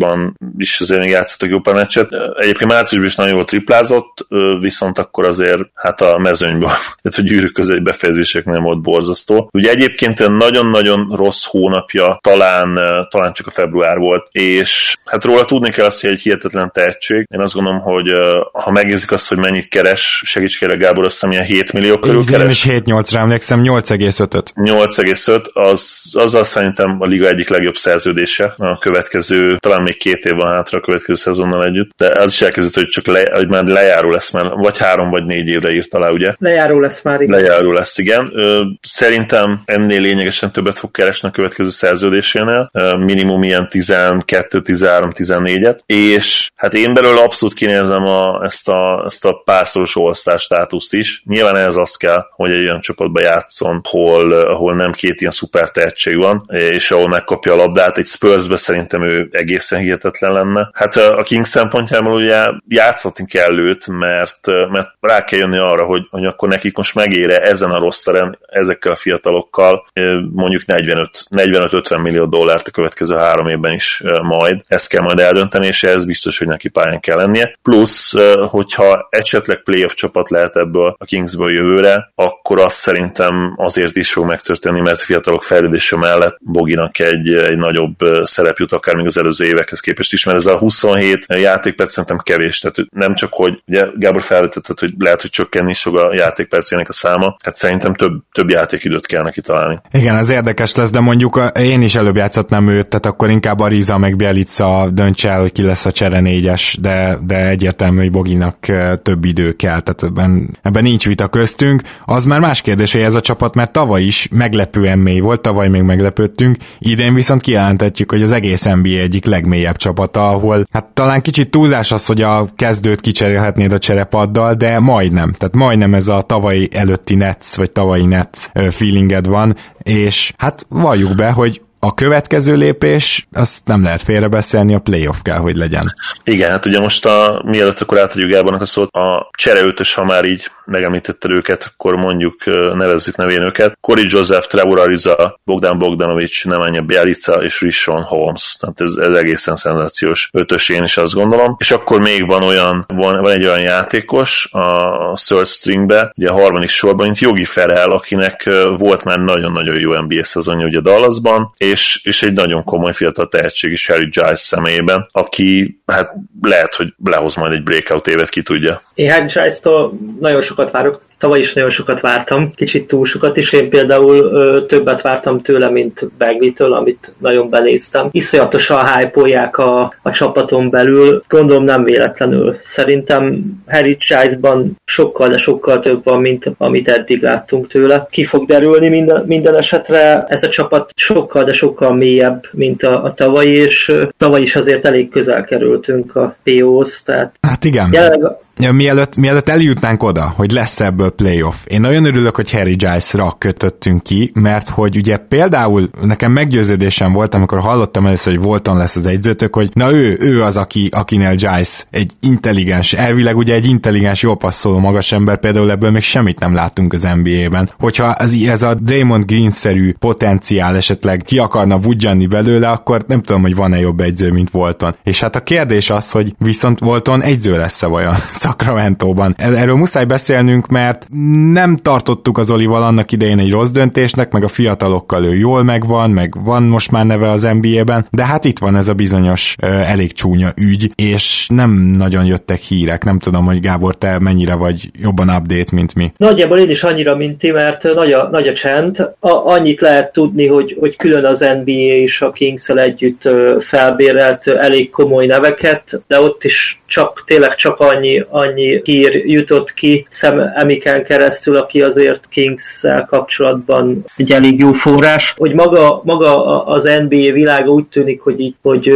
[0.02, 2.10] áprilisban is azért még játszottak jó pár meccset.
[2.38, 4.28] Egyébként márciusban is nagyon jól triplázott,
[4.60, 6.70] viszont akkor azért hát a mezőnyből,
[7.18, 9.50] a gyűrűk közeli befejezések nem volt borzasztó.
[9.54, 15.70] Ugye egyébként nagyon-nagyon rossz hónapja, talán, talán csak a február volt, és hát róla tudni
[15.70, 17.28] kell azt, hogy egy hihetetlen tehetség.
[17.34, 18.12] Én azt gondolom, hogy
[18.52, 22.26] ha megnézik azt, hogy mennyit keres, segíts kérlek Gábor, azt hiszem ilyen 7 millió körül
[22.26, 22.66] keres.
[22.66, 24.54] Én is 7-8-ra emlékszem, 8,5-öt.
[24.56, 30.36] 8,5, az, azzal szerintem a liga egyik legjobb szerződése a következő, talán még két év
[30.36, 33.64] van hátra a következő szezonnal együtt, de az is elkezdett, hogy csak le, hogy már
[33.64, 36.34] lejáró lesz, mert vagy három vagy négy évre írt alá, ugye?
[36.38, 37.40] Lejáró lesz már, igen.
[37.40, 38.34] Lejáró lesz, igen.
[38.82, 46.52] Szerintem ennél lényegesen többet fog keresni a következő szerződésénél, minimum ilyen 12, 13, 14-et, és
[46.56, 51.22] hát én belőle abszolút kinézem a, ezt, a, ezt a párszoros all státuszt is.
[51.26, 55.70] Nyilván ez az kell, hogy egy olyan csapatba játszon, ahol, ahol nem két ilyen szuper
[55.72, 57.98] tehetség van, és ahol megkapja a labdát.
[57.98, 60.70] Egy Spursbe szerintem ő egészen hihetetlen lenne.
[60.74, 66.08] Hát a King szempontjából ugye játszhatni kell őt, mert, mert rá kell jönni arra, hogy,
[66.10, 69.88] hogy akkor nekik most megére ezen a rossz teren, ezekkel a fiatalokkal
[70.34, 74.62] mondjuk 45-50 millió dollárt a következő három évben is majd.
[74.68, 77.58] Ezt kell majd eldönteni, és ez biztos, hogy neki pályán kell lennie.
[77.62, 78.14] Plusz,
[78.48, 84.26] hogyha esetleg playoff csapat lehet ebből a Kingsből jövőre, akkor azt szerintem azért is fog
[84.26, 89.46] megtörténni, mert fiatalok fejlődése mellett Boginak egy, egy nagyobb szerep jut akár még az előző
[89.72, 93.86] évekhez képest is, mert ez a 27 játékperc szerintem kevés, tehát nem csak, hogy ugye
[93.96, 98.14] Gábor felvetetett, hogy lehet, hogy csökkenni is fog a játékpercének a száma, hát szerintem több,
[98.32, 99.80] több játékidőt kell neki találni.
[99.92, 103.98] Igen, ez érdekes lesz, de mondjuk én is előbb játszhatnám őt, tehát akkor inkább Ariza
[103.98, 108.58] meg Bielica döntse el, hogy ki lesz a csere négyes, de, de egyértelmű, hogy Boginak
[109.02, 111.82] több idő kell, tehát ebben, ebben nincs vita köztünk.
[112.06, 115.68] Az már más kérdés, hogy ez a csapat, mert tavaly is meglepően mély volt, tavaly
[115.68, 119.26] még meglepődtünk, idén viszont kijelentetjük, hogy az egész NBA egyik
[119.62, 124.80] legmélyebb csapata, ahol hát talán kicsit túlzás az, hogy a kezdőt kicserélhetnéd a cserepaddal, de
[124.80, 130.66] majdnem, tehát majdnem ez a tavalyi előtti Nets, vagy tavalyi Nets feelinged van, és hát
[130.70, 135.94] valljuk be, hogy a következő lépés, azt nem lehet félrebeszélni, a playoff kell, hogy legyen.
[136.24, 140.26] Igen, hát ugye most a, mielőtt akkor átadjuk Gábornak a szót, a csereötös, ha már
[140.26, 143.78] így megemlítetted őket, akkor mondjuk nevezzük nevén őket.
[143.82, 148.56] Cory Joseph, Trevor Ariza, Bogdan Bogdanovics, Nemanja Bialica és Rishon Holmes.
[148.60, 151.56] Tehát ez, ez egészen szenzációs ötös, én is azt gondolom.
[151.60, 156.34] És akkor még van olyan, van, van egy olyan játékos a third stringbe, ugye a
[156.34, 162.02] harmadik sorban, mint Jogi Ferel, akinek volt már nagyon-nagyon jó NBA szezonja ugye Dallasban, és,
[162.04, 167.36] és egy nagyon komoly fiatal tehetség is Harry Giles személyében, aki hát lehet, hogy lehoz
[167.36, 168.82] majd egy breakout évet, ki tudja.
[168.94, 173.54] Én Harry Giles-tól nagyon sokat várok Tavaly is nagyon sokat vártam, kicsit túl sokat is.
[173.54, 178.08] Én például ö, többet vártam tőle, mint Bagley-től, amit nagyon benéztem.
[178.12, 182.58] Iszonyatosan hype a, a csapaton belül, gondolom nem véletlenül.
[182.66, 188.08] Szerintem Harry Giles-ban sokkal, de sokkal több van, mint amit eddig láttunk tőle.
[188.10, 190.24] Ki fog derülni minden, minden esetre.
[190.28, 194.86] Ez a csapat sokkal, de sokkal mélyebb, mint a, a tavalyi, és tavaly is azért
[194.86, 197.02] elég közel kerültünk a PO-hoz.
[197.04, 197.90] Tehát hát igen.
[197.92, 198.32] Jelenleg,
[198.70, 204.04] mielőtt, mielőtt eljutnánk oda, hogy lesz ebből playoff, én nagyon örülök, hogy Harry Giles-ra kötöttünk
[204.04, 209.06] ki, mert hogy ugye például nekem meggyőződésem volt, amikor hallottam először, hogy Volton lesz az
[209.06, 214.22] egyzőtök, hogy na ő, ő az, aki, akinél Giles egy intelligens, elvileg ugye egy intelligens,
[214.22, 217.70] jó passzoló magas ember, például ebből még semmit nem látunk az NBA-ben.
[217.80, 223.42] Hogyha ez, ez a Draymond Green-szerű potenciál esetleg ki akarna vudjanni belőle, akkor nem tudom,
[223.42, 224.96] hogy van-e jobb egyző, mint Volton.
[225.04, 228.16] És hát a kérdés az, hogy viszont Volton egyző lesz-e vajon
[228.52, 229.36] Sacramento-ban.
[229.38, 231.08] Erről muszáj beszélnünk, mert
[231.52, 236.10] nem tartottuk az Olival annak idején egy rossz döntésnek, meg a fiatalokkal ő jól megvan,
[236.10, 240.14] meg van most már neve az NBA-ben, de hát itt van ez a bizonyos elég
[240.14, 243.04] csúnya ügy, és nem nagyon jöttek hírek.
[243.04, 246.12] Nem tudom, hogy Gábor, te mennyire vagy jobban update, mint mi.
[246.18, 249.00] Nagyjából én is annyira, mint ti, mert nagy a, nagy a csend.
[249.20, 254.90] A, annyit lehet tudni, hogy, hogy külön az NBA és a kings együtt felbérelt elég
[254.90, 261.04] komoly neveket, de ott is csak, tényleg csak annyi, annyi hír jutott ki Sam Emiken
[261.04, 267.72] keresztül, aki azért kings kapcsolatban egy elég jó forrás, hogy maga, maga az NBA világa
[267.72, 268.92] úgy tűnik, hogy, így, hogy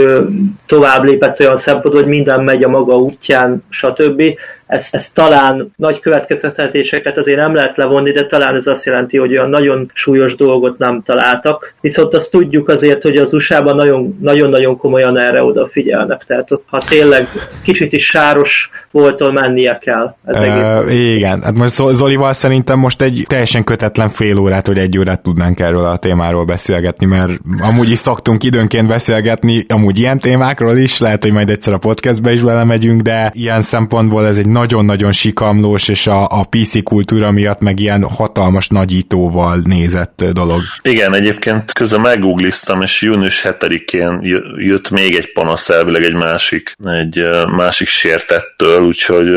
[0.65, 4.21] tovább lépett olyan szempontból, hogy minden megy a maga útján, stb
[4.67, 9.31] ez, ez talán nagy következtetéseket azért nem lehet levonni, de talán ez azt jelenti, hogy
[9.31, 11.73] olyan nagyon súlyos dolgot nem találtak.
[11.81, 13.75] Viszont azt tudjuk azért, hogy az USA-ban
[14.21, 16.23] nagyon-nagyon komolyan erre odafigyelnek.
[16.27, 17.27] Tehát ott, ha tényleg
[17.63, 20.15] kicsit is sáros voltól mennie kell.
[20.25, 24.97] Ez uh, igen, hát most Zolival szerintem most egy teljesen kötetlen fél órát, vagy egy
[24.97, 30.77] órát tudnánk erről a témáról beszélgetni, mert amúgy is szoktunk időnként beszélgetni, amúgy ilyen témákról
[30.77, 35.11] is, lehet, hogy majd egyszer a podcastbe is belemegyünk, de ilyen szempontból ez egy nagyon-nagyon
[35.11, 40.61] sikamlós, és a, a PC kultúra miatt meg ilyen hatalmas nagyítóval nézett dolog.
[40.81, 44.19] Igen, egyébként közben meggoogliztam, és június 7-én
[44.57, 49.29] jött még egy panasz elvileg egy másik, egy másik sértettől, úgyhogy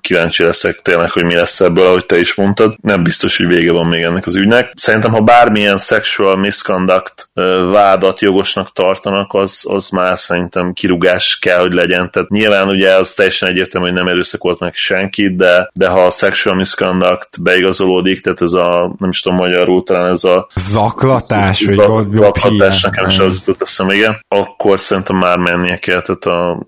[0.00, 2.74] kíváncsi leszek tényleg, hogy mi lesz ebből, ahogy te is mondtad.
[2.82, 4.72] Nem biztos, hogy vége van még ennek az ügynek.
[4.74, 7.30] Szerintem, ha bármilyen sexual misconduct
[7.70, 12.10] vádat jogosnak tartanak, az, az már szerintem kirugás kell, hogy legyen.
[12.10, 16.10] Tehát nyilván ugye az teljesen egyértelmű, hogy nem erőszakolt meg senkit, de, de ha a
[16.10, 22.10] sexual misconduct beigazolódik, tehát ez a, nem is tudom magyarul, talán ez a zaklatás, vagy
[22.10, 26.62] zaklatás, nekem is az jutott eszem, igen, akkor szerintem már mennie kell, tehát a,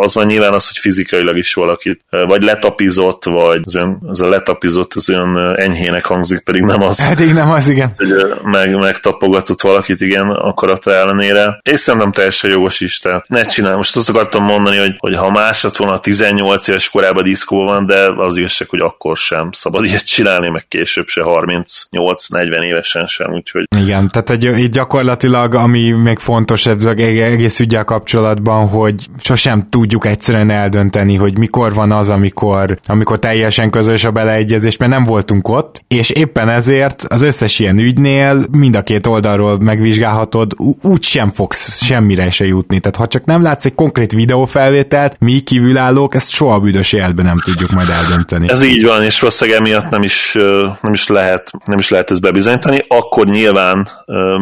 [0.00, 4.28] az van nyilván az, hogy fizikailag is valakit, vagy letapizott, vagy az, ön, az a
[4.28, 7.00] letapizott, az olyan enyhének hangzik, pedig nem az.
[7.00, 7.92] Eddig nem az, igen.
[7.96, 8.08] Hogy
[8.42, 11.60] meg, megtapogatott valakit, igen, akarata ellenére.
[11.70, 13.76] És szerintem teljesen jogos is, tehát ne csinálj.
[13.76, 17.64] Most azt akartam mondani, hogy, hogy ha más lett volna a 18 éves korában diszkó
[17.64, 23.06] van, de az igazság, hogy akkor sem szabad ilyet csinálni, meg később se 38-40 évesen
[23.06, 23.66] sem, úgyhogy...
[23.76, 30.06] Igen, tehát egy, így gyakorlatilag, ami még fontos az egész ügyel kapcsolatban, hogy sosem tudjuk
[30.06, 35.48] egyszerűen eldönteni, hogy mikor van az, amikor, amikor teljesen közös a beleegyezés, mert nem voltunk
[35.48, 41.30] ott, és éppen ezért az összes ilyen ügynél mind a két oldalról megvizsgálhatod, úgy sem
[41.30, 42.80] fogsz semmire se jutni.
[42.80, 47.38] Tehát ha csak nem látsz egy konkrét videófelvételt, mi kívülállók ezt soha büdös életben nem
[47.38, 48.50] tudjuk majd eldönteni.
[48.50, 50.36] Ez így van, és valószínűleg emiatt nem is,
[50.80, 52.82] nem is lehet, nem is lehet ezt bebizonyítani.
[52.88, 53.88] Akkor nyilván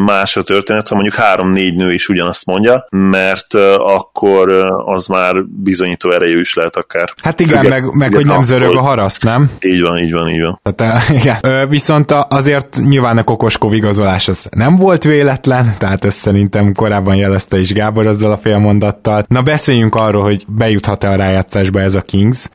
[0.04, 4.48] más a történet, ha mondjuk három-négy nő is ugyanazt mondja, mert akkor
[4.84, 7.12] az már bizonyító erejű is lehet akár.
[7.22, 9.50] Hát igen, Függet, meg, meg hogy nem zörög a haraszt, nem?
[9.60, 10.60] Így van, így van, így van.
[10.74, 11.68] Tehát, igen.
[11.68, 17.58] Viszont azért nyilván a Kokoskov igazolás az nem volt véletlen, tehát ezt szerintem korábban jelezte
[17.58, 19.24] is Gábor azzal a félmondattal.
[19.28, 22.48] Na beszéljünk arról, hogy bejuthat-e a rájátszásba ez a Kings,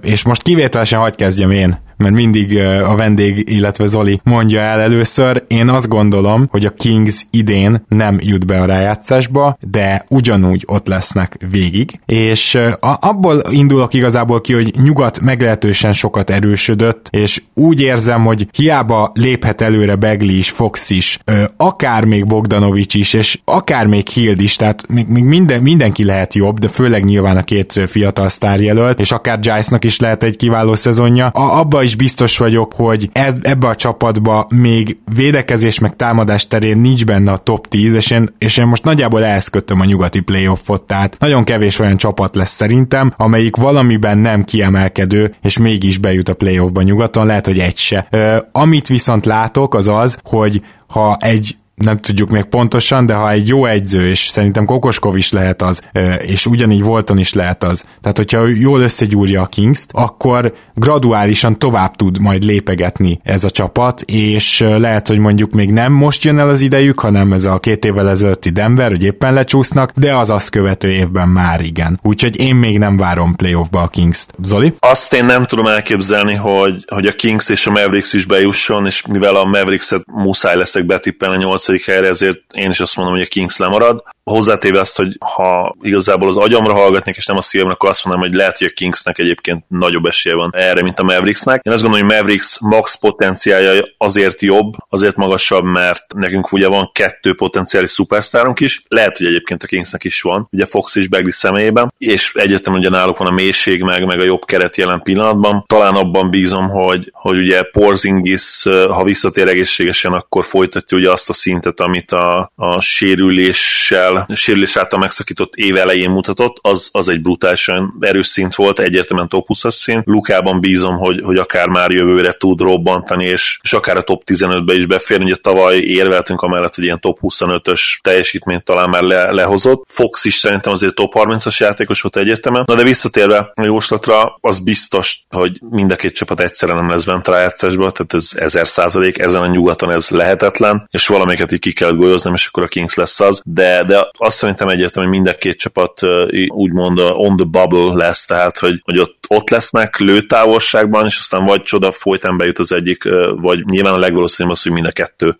[0.00, 5.44] és most kivételesen hagyd kezdjem én mert mindig a vendég, illetve Zoli mondja el először.
[5.48, 10.86] Én azt gondolom, hogy a Kings idén nem jut be a rájátszásba, de ugyanúgy ott
[10.88, 18.24] lesznek végig, és abból indulok igazából ki, hogy nyugat meglehetősen sokat erősödött, és úgy érzem,
[18.24, 21.18] hogy hiába léphet előre Begli is, Fox is,
[21.56, 26.58] akár még Bogdanovics is, és akár még Hild is, tehát még, minden, mindenki lehet jobb,
[26.58, 31.26] de főleg nyilván a két fiatal sztárjelölt, és akár Giles-nak is lehet egy kiváló szezonja.
[31.26, 36.78] A, abba is biztos vagyok, hogy ez, ebbe a csapatba még védekezés meg támadás terén
[36.78, 40.82] nincs benne a top 10, és én, és én most nagyjából ehhez a nyugati playoffot,
[40.82, 46.34] tehát nagyon kevés olyan csapat lesz szerintem, amelyik valamiben nem kiemelkedő, és mégis bejut a
[46.34, 48.06] playoffba nyugaton, lehet, hogy egy se.
[48.10, 53.30] Ö, amit viszont látok, az az, hogy ha egy nem tudjuk még pontosan, de ha
[53.30, 55.80] egy jó egyző, és szerintem Kokoskov is lehet az,
[56.26, 61.96] és ugyanígy Volton is lehet az, tehát hogyha jól összegyúrja a Kings-t, akkor graduálisan tovább
[61.96, 66.48] tud majd lépegetni ez a csapat, és lehet, hogy mondjuk még nem most jön el
[66.48, 70.50] az idejük, hanem ez a két évvel ezelőtti Denver, hogy éppen lecsúsznak, de az azt
[70.50, 72.00] követő évben már igen.
[72.02, 74.34] Úgyhogy én még nem várom playoffba a Kings-t.
[74.42, 74.74] Zoli?
[74.78, 79.06] Azt én nem tudom elképzelni, hogy, hogy a Kings és a Mavericks is bejusson, és
[79.06, 83.22] mivel a Mavericks-et muszáj leszek betippelni a nyolcadik helyre, ezért én is azt mondom, hogy
[83.22, 87.72] a Kings lemarad hozzátéve azt, hogy ha igazából az agyamra hallgatnék, és nem a szívemre,
[87.72, 91.02] akkor azt mondom, hogy lehet, hogy a Kingsnek egyébként nagyobb esélye van erre, mint a
[91.02, 91.60] Mavericksnek.
[91.64, 96.90] Én azt gondolom, hogy Mavericks max potenciálja azért jobb, azért magasabb, mert nekünk ugye van
[96.92, 101.30] kettő potenciális szupersztárunk is, lehet, hogy egyébként a Kingsnek is van, ugye Fox és Bagley
[101.30, 105.64] személyében, és egyértelműen ugye náluk van a mélység, meg, meg a jobb keret jelen pillanatban.
[105.66, 111.32] Talán abban bízom, hogy, hogy ugye Porzingis, ha visszatér egészségesen, akkor folytatja ugye azt a
[111.60, 117.96] szintet, amit a, a sérüléssel sérülés által megszakított év elején mutatott, az, az egy brutálisan
[118.00, 120.02] erős szint volt, egyértelműen top 20-as szint.
[120.06, 124.74] Lukában bízom, hogy, hogy akár már jövőre tud robbantani, és, és akár a top 15-be
[124.74, 125.24] is beférni.
[125.24, 129.84] Ugye tavaly érveltünk amellett, hogy ilyen top 25-ös teljesítményt talán már le, lehozott.
[129.88, 132.64] Fox is szerintem azért top 30-as játékos volt egyértelműen.
[132.66, 137.04] Na de visszatérve a jóslatra, az biztos, hogy mind a két csapat egyszerre nem lesz
[137.04, 141.72] bent rájátszásba, tehát ez ezer százalék, ezen a nyugaton ez lehetetlen, és valamelyiket így ki
[141.72, 143.42] kell golyozni, és akkor a Kings lesz az.
[143.44, 146.00] De, de azt szerintem egyértelmű, hogy mind a két csapat
[146.48, 151.62] úgymond on the bubble lesz, tehát hogy, hogy ott, ott lesznek lőtávolságban, és aztán vagy
[151.62, 153.02] csoda folytán bejut az egyik,
[153.36, 155.38] vagy nyilván a legvalószínűbb az, hogy mind a kettő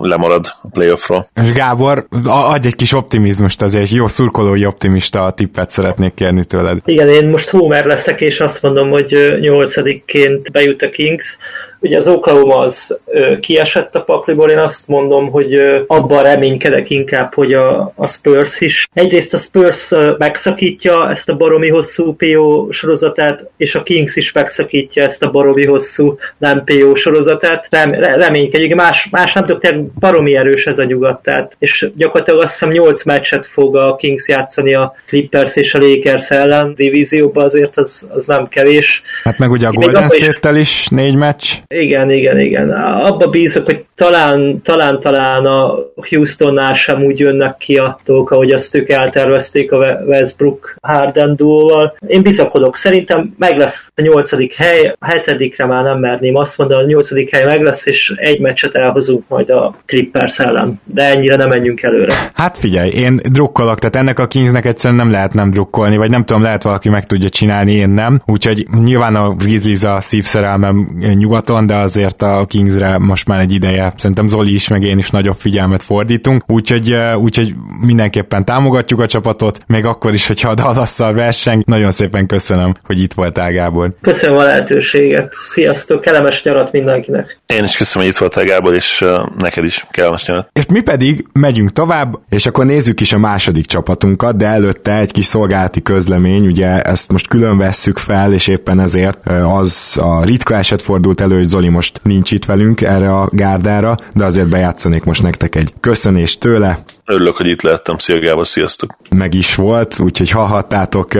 [0.00, 1.26] lemarad a playoffról.
[1.42, 6.78] És Gábor, adj egy kis optimizmust, azért jó szurkolói optimista tippet szeretnék kérni tőled.
[6.84, 11.36] Igen, én most Homer leszek, és azt mondom, hogy nyolcadikként bejut a Kings,
[11.80, 16.90] Ugye az Oklahoma az ö, kiesett a pakliból, én azt mondom, hogy ö, abban reménykedek
[16.90, 18.88] inkább, hogy a, a Spurs is.
[18.92, 24.32] Egyrészt a Spurs ö, megszakítja ezt a baromi hosszú PO sorozatát, és a Kings is
[24.32, 27.66] megszakítja ezt a baromi hosszú nem PO sorozatát.
[27.70, 32.40] Rem, reménykedjük, más, más nem tudok, tehát baromi erős ez a nyugat, tehát, és gyakorlatilag
[32.40, 37.44] azt hiszem 8 meccset fog a Kings játszani a Clippers és a Lakers ellen divízióban,
[37.44, 39.02] azért az, az nem kevés.
[39.24, 41.52] Hát meg ugye a Golden State-tel is négy meccs.
[41.74, 42.70] Igen, igen, igen.
[42.80, 45.74] Abba bízok, hogy talán, talán, talán a
[46.10, 49.76] Houstonnál sem úgy jönnek ki a dolgok, ahogy azt ők eltervezték a
[50.06, 51.96] Westbrook Harden duóval.
[52.06, 52.76] Én bizakodok.
[52.76, 57.30] Szerintem meg lesz a nyolcadik hely, a hetedikre már nem merném azt mondani, a nyolcadik
[57.30, 60.80] hely meg lesz, és egy meccset elhozunk majd a Clippers ellen.
[60.84, 62.14] De ennyire nem menjünk előre.
[62.34, 66.24] Hát figyelj, én drukkolok, tehát ennek a Kingsnek egyszerűen nem lehet nem drukkolni, vagy nem
[66.24, 68.22] tudom, lehet valaki meg tudja csinálni, én nem.
[68.26, 73.92] Úgyhogy nyilván a Grizzlies a szívszerelmem nyugaton, de azért a Kingsre most már egy ideje
[73.96, 79.58] szerintem Zoli is, meg én is nagyobb figyelmet fordítunk, úgyhogy, úgyhogy mindenképpen támogatjuk a csapatot,
[79.66, 81.62] még akkor is, hogyha a Dallasszal verseng.
[81.66, 83.94] Nagyon szépen köszönöm, hogy itt voltál, Gábor.
[84.00, 85.32] Köszönöm a lehetőséget.
[85.50, 87.37] Sziasztok, kellemes nyarat mindenkinek.
[87.54, 89.04] Én is köszönöm, hogy itt voltál, Gábor, és
[89.38, 90.50] neked is kellemes nyarat.
[90.52, 95.12] És mi pedig megyünk tovább, és akkor nézzük is a második csapatunkat, de előtte egy
[95.12, 100.54] kis szolgálati közlemény, ugye ezt most külön vesszük fel, és éppen ezért az a ritka
[100.54, 105.04] eset fordult elő, hogy Zoli most nincs itt velünk erre a gárdára, de azért bejátszanék
[105.04, 106.78] most nektek egy köszönést tőle.
[107.04, 107.98] Örülök, hogy itt lehettem.
[107.98, 108.96] Szia Gábor, sziasztok!
[109.10, 111.12] Meg is volt, úgyhogy hallhattátok,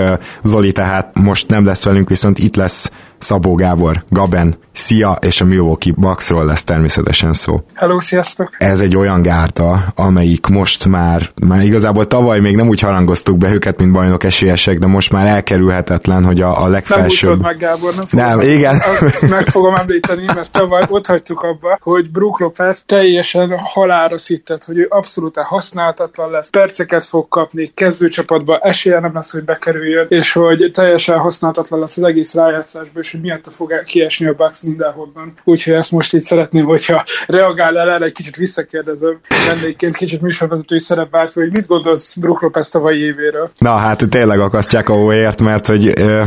[0.43, 5.45] Zoli tehát most nem lesz velünk, viszont itt lesz Szabó Gábor, Gaben, Szia, és a
[5.45, 7.63] Milwaukee Bucksról lesz természetesen szó.
[7.75, 8.51] Hello, sziasztok!
[8.59, 13.53] Ez egy olyan gárda, amelyik most már, már igazából tavaly még nem úgy harangoztuk be
[13.53, 17.31] őket, mint bajnok esélyesek, de most már elkerülhetetlen, hogy a, a legfelsőbb...
[17.31, 18.83] Nem meg, Gábor, nem, nem igen.
[19.21, 24.79] Meg fogom említeni, mert tavaly ott hagytuk abba, hogy Brook Lopez teljesen halára szittet, hogy
[24.79, 30.71] ő abszolút használhatatlan lesz, perceket fog kapni, kezdőcsapatba esélye nem lesz, hogy bekerüljön, és hogy
[30.73, 35.35] teljesen használhatatlan lesz az egész rájátszásban, és hogy miatta fog kiesni a Bucks mindenhonnan.
[35.45, 40.81] Úgyhogy ezt most így szeretném, hogyha reagál el erre, egy kicsit visszakérdezem, vendégként kicsit műsorvezetői
[40.81, 43.51] szerep vált, hogy mit gondolsz Brook Lopez tavalyi évéről?
[43.59, 46.23] Na hát tényleg akasztják a óért, mert hogy ö,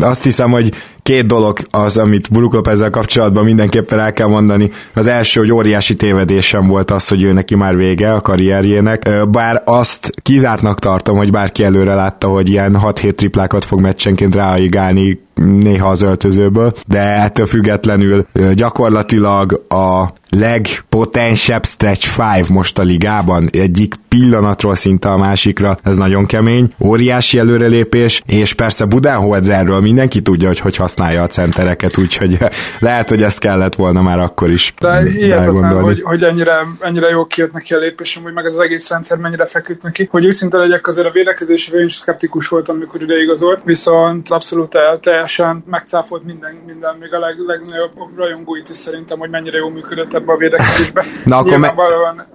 [0.00, 4.70] azt hiszem, hogy két dolog az, amit Brook ezzel kapcsolatban mindenképpen el kell mondani.
[4.94, 9.62] Az első, hogy óriási tévedésem volt az, hogy ő neki már vége a karrierjének, bár
[9.64, 15.88] azt kizártnak tartom, hogy bárki előre látta, hogy ilyen 6-7 triplákat fog meccsenként ráigálni néha
[15.88, 24.74] az öltözőből, de ettől függetlenül gyakorlatilag a legpotensebb stretch 5 most a ligában, egyik pillanatról
[24.74, 30.76] szinte a másikra, ez nagyon kemény, óriási előrelépés, és persze Budenholzerről mindenki tudja, hogy hogy
[30.76, 32.38] használja a centereket, úgyhogy
[32.78, 37.24] lehet, hogy ezt kellett volna már akkor is De hihetetlen, hogy, hogy ennyire, ennyire jó
[37.24, 40.08] kijött neki a lépés, hogy meg ez az egész rendszer mennyire feküdt neki.
[40.10, 44.78] Hogy őszinte legyek, azért a védekezésre én is szkeptikus voltam, amikor ide igazolt, viszont abszolút
[45.00, 50.14] teljesen megcáfolt minden, minden még a leg, legnagyobb rajongóit is szerintem, hogy mennyire jó működött
[50.24, 51.04] ebbe a védekezésbe.
[51.24, 51.74] Na, akkor me-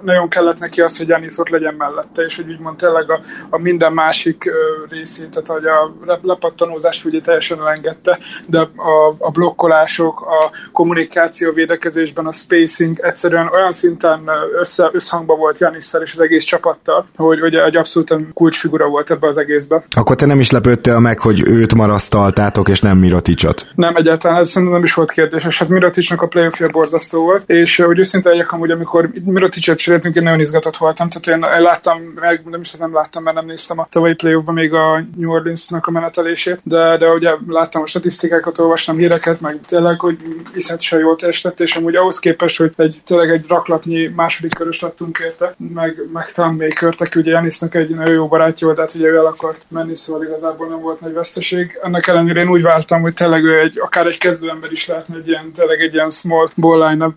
[0.01, 3.57] nagyon kellett neki az, hogy Janis ott legyen mellette, és hogy úgymond tényleg a, a
[3.57, 10.21] minden másik uh, részét, tehát hogy a lepattanózást ugye teljesen elengedte, de a, a blokkolások,
[10.21, 16.43] a kommunikáció védekezésben, a spacing egyszerűen olyan szinten össze, összhangba volt Janisszel és az egész
[16.43, 19.83] csapattal, hogy ugye egy abszolút kulcsfigura volt ebbe az egészbe.
[19.95, 23.67] Akkor te nem is lepődtél meg, hogy őt marasztaltátok, és nem Miroticot?
[23.75, 25.57] Nem, egyáltalán, ez nem is volt kérdés.
[25.57, 30.23] Hát Miroticnak a playoffja borzasztó volt, és hogy őszinte legyek, amúgy amikor Miroticot cseréltünk, én
[30.23, 33.87] nagyon izgatott voltam, tehát én, láttam, meg nem is nem láttam, mert nem néztem a
[33.91, 38.97] tavalyi playoffban még a New Orleansnak a menetelését, de, de ugye láttam a statisztikákat, olvastam
[38.97, 40.17] híreket, meg tényleg, hogy
[40.53, 45.17] iszonyatosan jól teljesített, és amúgy ahhoz képest, hogy egy, tényleg egy raklatnyi második körös adtunk
[45.23, 49.07] érte, meg, meg talán még körtek, ugye Janisnak egy nagyon jó barátja volt, tehát ugye
[49.07, 51.79] ő el akart menni, szóval igazából nem volt nagy veszteség.
[51.83, 55.27] Ennek ellenére én úgy váltam, hogy tényleg ő egy, akár egy kezdőember is lehetne egy
[55.27, 57.15] ilyen, tényleg egy ilyen small ball line-up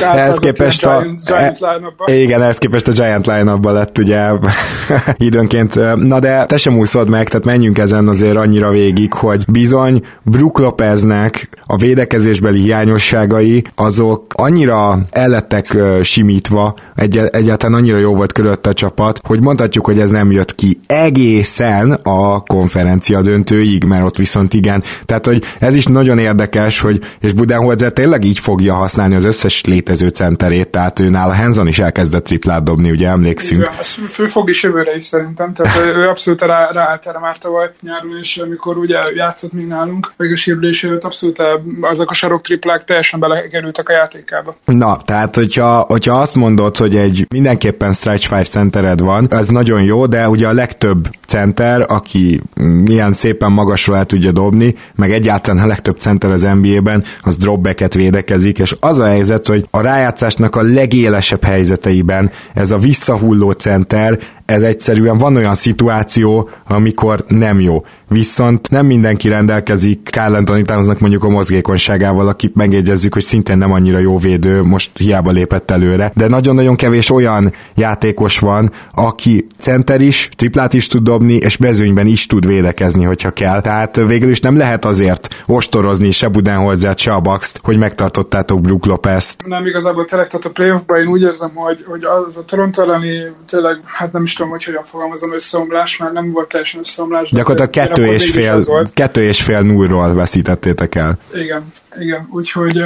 [0.00, 4.30] ehhez képest a, giant, giant line Igen, ehhez képest a Giant line lett ugye
[5.16, 5.74] időnként.
[5.96, 10.58] Na de te sem úszod meg, tehát menjünk ezen azért annyira végig, hogy bizony Brook
[10.58, 18.72] Lopeznek a védekezésbeli hiányosságai azok annyira ellettek simítva, egy, egyáltalán annyira jó volt körülött a
[18.72, 24.54] csapat, hogy mondhatjuk, hogy ez nem jött ki egészen a konferencia döntőig, mert ott viszont
[24.54, 24.82] igen.
[25.06, 29.39] Tehát, hogy ez is nagyon érdekes, hogy és Budenholzer tényleg így fogja használni az összes
[29.66, 33.60] létező centerét, tehát ő nála Hanson is elkezdett triplát dobni, ugye emlékszünk.
[33.60, 37.72] Igen, fő fog is jövőre is szerintem, tehát ő abszolút rá, ráállt erre már tavaly
[37.80, 41.42] nyáron, és amikor ugye játszott még nálunk, meg a sérülés előtt abszolút
[41.80, 44.56] azok a sarok triplák teljesen belekerültek a játékába.
[44.64, 49.82] Na, tehát hogyha, hogyha azt mondod, hogy egy mindenképpen stretch 5 centered van, ez nagyon
[49.82, 52.40] jó, de ugye a legtöbb center, aki
[52.84, 57.94] milyen szépen magasról el tudja dobni, meg egyáltalán a legtöbb center az NBA-ben, az dropbacket
[57.94, 64.18] védekezik, és az a helyzet, hogy a rájátszásnak a legélesebb helyzeteiben ez a visszahulló center
[64.50, 67.84] ez egyszerűen van olyan szituáció, amikor nem jó.
[68.08, 70.64] Viszont nem mindenki rendelkezik Carl Anthony
[70.98, 76.12] mondjuk a mozgékonyságával, akit megjegyezzük, hogy szintén nem annyira jó védő, most hiába lépett előre,
[76.14, 82.06] de nagyon-nagyon kevés olyan játékos van, aki center is, triplát is tud dobni, és bezőnyben
[82.06, 83.60] is tud védekezni, hogyha kell.
[83.60, 88.86] Tehát végül is nem lehet azért ostorozni se Budenholzert, se a Baxt, hogy megtartottátok Brook
[88.86, 89.46] Lopez-t.
[89.46, 93.32] Nem igazából tényleg, tehát a playoffban én úgy érzem, hogy, hogy az a Toronto elleni
[93.46, 97.30] tényleg, hát nem is tudom, hogy hogyan fogalmazom, összeomlás, mert nem volt teljesen összeomlás.
[97.30, 98.62] Gyakorlatilag kettő és, fél,
[98.94, 101.18] kettő és fél nullról veszítettétek el.
[101.34, 102.84] Igen, igen, úgyhogy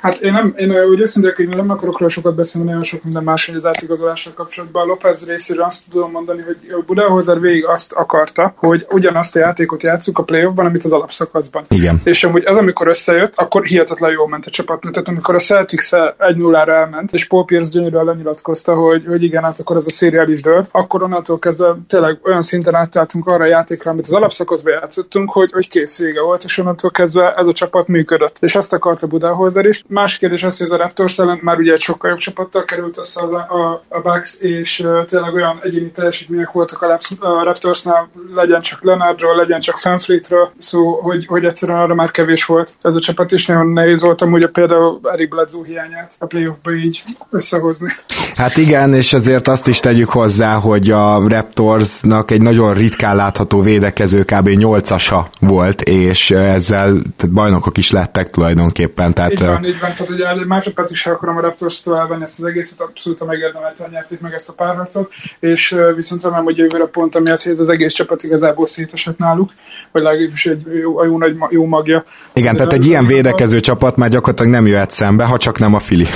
[0.00, 3.22] hát én nem, én úgy őszintén, hogy nem akarok róla sokat beszélni, nagyon sok minden
[3.24, 4.82] más, hogy az átigazolással kapcsolatban.
[4.82, 6.56] A López részéről azt tudom mondani, hogy
[6.86, 11.64] Budenholzer végig azt akarta, hogy ugyanazt a játékot játszuk a playoffban, amit az alapszakaszban.
[11.68, 12.00] Igen.
[12.04, 14.80] És amúgy ez, amikor összejött, akkor hihetetlen jól ment a csapat.
[14.80, 19.42] Tehát amikor a Celtics 1 0 elment, és Paul Pierce gyönyörűen lenyilatkozta, hogy, hogy igen,
[19.42, 23.44] hát akkor ez a szériál is dölt, akkor onnantól kezdve tényleg olyan szinten átálltunk arra
[23.44, 27.46] a játékra, amit az alapszakaszban játszottunk, hogy, hogy kész vége volt, és onnantól kezdve ez
[27.46, 28.36] a csapat működött működött.
[28.40, 29.84] És azt akarta Budaholzer is.
[29.88, 33.20] Más kérdés az, hogy a Raptors ellen már ugye egy sokkal jobb csapattal került össze
[33.20, 38.10] a, a, a Bucks, és uh, tényleg olyan egyéni teljesítmények voltak a, Laps, a Raptorsnál,
[38.34, 42.74] legyen csak Leonardról, legyen csak Fanfleetről, szó, hogy, hogy egyszerűen arra már kevés volt.
[42.82, 46.72] Ez a csapat is nagyon nehéz volt amúgy a például Eric Bledsoe hiányát a playoffba
[46.72, 47.88] így összehozni.
[48.36, 53.60] Hát igen, és azért azt is tegyük hozzá, hogy a Raptorsnak egy nagyon ritkán látható
[53.60, 54.48] védekező kb.
[54.48, 59.14] 8-asa volt, és ezzel tehát bajnokok is lett lettek tulajdonképpen.
[59.14, 62.44] Tehát, így van, így van, tehát ugye másodperc is akarom a Raptors-től elvenni ezt az
[62.44, 67.14] egészet, abszolút a megérdemelten nyerték meg ezt a párharcot, és viszont remélem, hogy jövőre pont
[67.14, 69.50] amiatt, hogy ez az egész csapat igazából szétesett náluk,
[69.92, 72.04] vagy legalábbis egy jó, jó, nagy, jó magja.
[72.32, 75.78] Igen, tehát egy ilyen védekező csapat már gyakorlatilag nem jöhet szembe, ha csak nem a
[75.78, 76.06] Fili.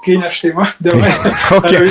[0.00, 0.92] Kényes téma, de
[1.56, 1.88] okay.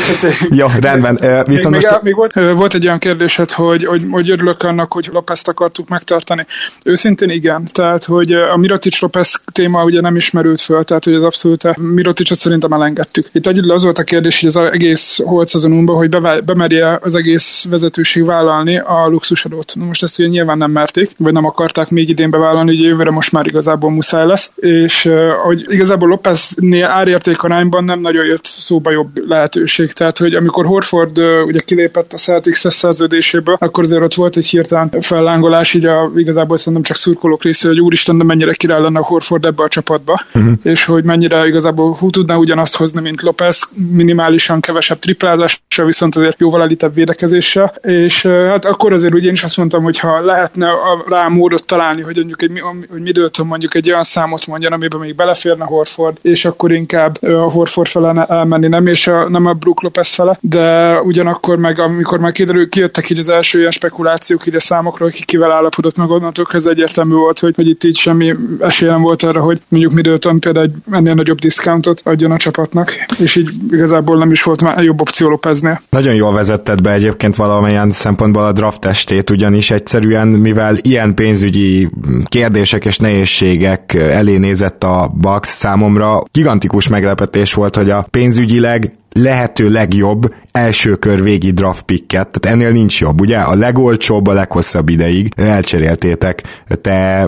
[0.50, 1.14] Jó, rendben.
[1.22, 2.02] Uh, viszont még, most...
[2.02, 6.46] még, volt, volt egy olyan kérdésed, hogy, hogy, hogy örülök annak, hogy Lopez-t akartuk megtartani.
[6.86, 11.24] Őszintén igen, tehát hogy a Mirotic Lopez téma ugye nem ismerült föl, tehát hogy az
[11.24, 13.28] abszolút Miroticot szerintem elengedtük.
[13.32, 16.10] Itt egyedül az volt a kérdés, hogy az egész holt szezonunkban, hogy
[16.46, 19.76] bemerje az egész vezetőség vállalni a luxusadót.
[19.76, 23.32] Most ezt ugye nyilván nem merték, vagy nem akarták még idén bevállalni, hogy jövőre most
[23.32, 25.10] már igazából muszáj lesz, és
[25.46, 29.92] hogy igazából Lopeznél árérték arányban nem nagyon jött szóba jobb lehetőség.
[29.92, 34.92] Tehát, hogy amikor Horford ugye kilépett a Celtics szerződéséből, akkor azért ott volt egy hirtelen
[35.02, 39.04] fellángolás, így a, igazából szerintem csak szurkolók részéről, hogy úristen, de mennyire király lenne a
[39.04, 40.54] Horford ebbe a csapatba, uh-huh.
[40.64, 46.40] és hogy mennyire igazából hú tudná ugyanazt hozni, mint Lopez, minimálisan kevesebb triplázással, viszont azért
[46.40, 50.68] jóval elitebb védekezéssel, és hát akkor azért ugye én is azt mondtam, hogy ha lehetne
[51.06, 55.16] rá módot találni, hogy mondjuk egy, hogy Middleton mondjuk egy olyan számot mondjon, amiben még
[55.16, 59.82] beleférne Horford, és akkor inkább a Horford fele elmenni, nem, és a, nem a Brook
[59.82, 64.56] Lopez fele, de ugyanakkor meg amikor már kiderül, kijöttek így az első ilyen spekulációk így
[64.56, 68.36] a számokról, ki kivel állapodott meg onnantól, ez egyértelmű volt, hogy, hogy itt így semmi
[68.60, 72.92] esély nem volt arra, hogy mondjuk Middleton például egy ennél nagyobb diszkántot adjon a csapatnak,
[73.18, 75.82] és így igazából nem is volt már jobb opció Lopeznél.
[75.90, 81.90] Nagyon jól vezetted be egyébként valamilyen szempontból a draft testét, ugyanis egyszerűen, mivel ilyen pénzügyi
[82.26, 89.70] kérdések és nehézségek elé nézett a Bucks számomra, gigantikus meglepetés volt, hogy a pénzügyileg lehető
[89.70, 93.38] legjobb első kör végi draft picket, tehát ennél nincs jobb, ugye?
[93.38, 96.42] A legolcsóbb, a leghosszabb ideig elcseréltétek.
[96.82, 97.28] Te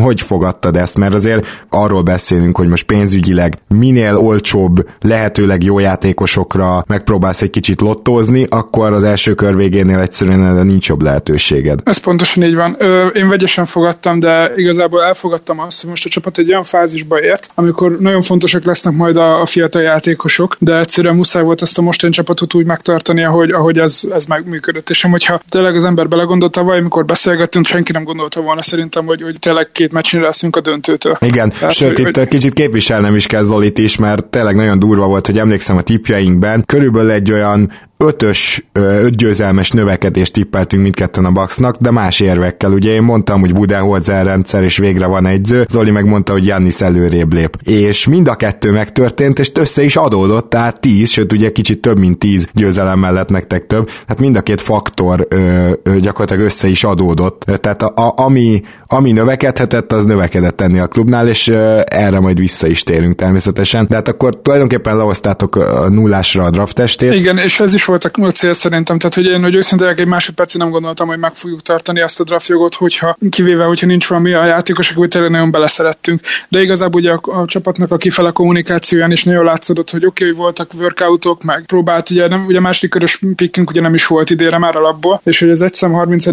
[0.00, 0.98] hogy fogadtad ezt?
[0.98, 7.80] Mert azért arról beszélünk, hogy most pénzügyileg minél olcsóbb, lehetőleg jó játékosokra megpróbálsz egy kicsit
[7.80, 11.80] lottózni, akkor az első kör végénél egyszerűen nincs jobb lehetőséged.
[11.84, 12.76] Ez pontosan így van.
[13.14, 17.50] Én vegyesen fogadtam, de igazából elfogadtam azt, hogy most a csapat egy olyan fázisba ért,
[17.54, 21.82] amikor nagyon fontosak lesznek majd a, a fiatal játékosok, de egyszerűen muszáj volt ezt a
[21.82, 24.90] mostani csapatot úgy megtartani, ahogy, ahogy ez, ez megműködött.
[24.90, 29.22] És hogyha tényleg az ember belegondolt tavaly, amikor beszélgettünk, senki nem gondolta volna szerintem, hogy,
[29.22, 31.16] hogy tényleg két meccsre leszünk a döntőtől.
[31.20, 32.28] Igen, Tehát, sőt, hogy, itt hogy...
[32.28, 36.62] kicsit képviselnem is kell Zolit is, mert tényleg nagyon durva volt, hogy emlékszem a tipjeinkben,
[36.66, 37.72] körülbelül egy olyan
[38.04, 42.72] ötös, öt győzelmes növekedést tippeltünk mindketten a Bucksnak, de más érvekkel.
[42.72, 47.32] Ugye én mondtam, hogy Budenholzer rendszer, és végre van egyző, Zoli megmondta, hogy Jannis előrébb
[47.32, 47.56] lép.
[47.64, 51.98] És mind a kettő megtörtént, és össze is adódott, tehát tíz, sőt ugye kicsit több,
[51.98, 53.90] mint tíz győzelem mellett nektek több.
[54.06, 57.44] Hát mind a két faktor ö, ö, gyakorlatilag össze is adódott.
[57.60, 62.38] Tehát a, a, ami, ami növekedhetett, az növekedett ennél a klubnál, és ö, erre majd
[62.38, 63.86] vissza is térünk természetesen.
[63.88, 67.12] De hát akkor tulajdonképpen lehoztátok a nullásra a draftestét.
[67.12, 68.98] Igen, és ez is volt a cél szerintem.
[68.98, 72.24] Tehát, hogy én, hogy őszintén egy másodpercig nem gondoltam, hogy meg fogjuk tartani azt a
[72.24, 76.20] draftjogot, hogyha kivéve, hogyha nincs valami a játékos, akkor tényleg nagyon beleszerettünk.
[76.48, 80.36] De igazából ugye a, a csapatnak a kifele kommunikációján is nagyon látszott, hogy oké, okay,
[80.36, 84.58] voltak workoutok, meg próbált, ugye, nem, ugye második körös pickünk ugye nem is volt idére
[84.58, 86.26] már alapból, és hogy az egyszem 30.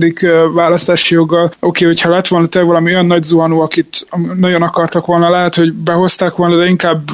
[0.53, 5.05] választási joggal, oké, okay, hogyha lett volna te valami olyan nagy zuhanó, akit nagyon akartak
[5.05, 7.05] volna, lehet, hogy behozták volna, de inkább,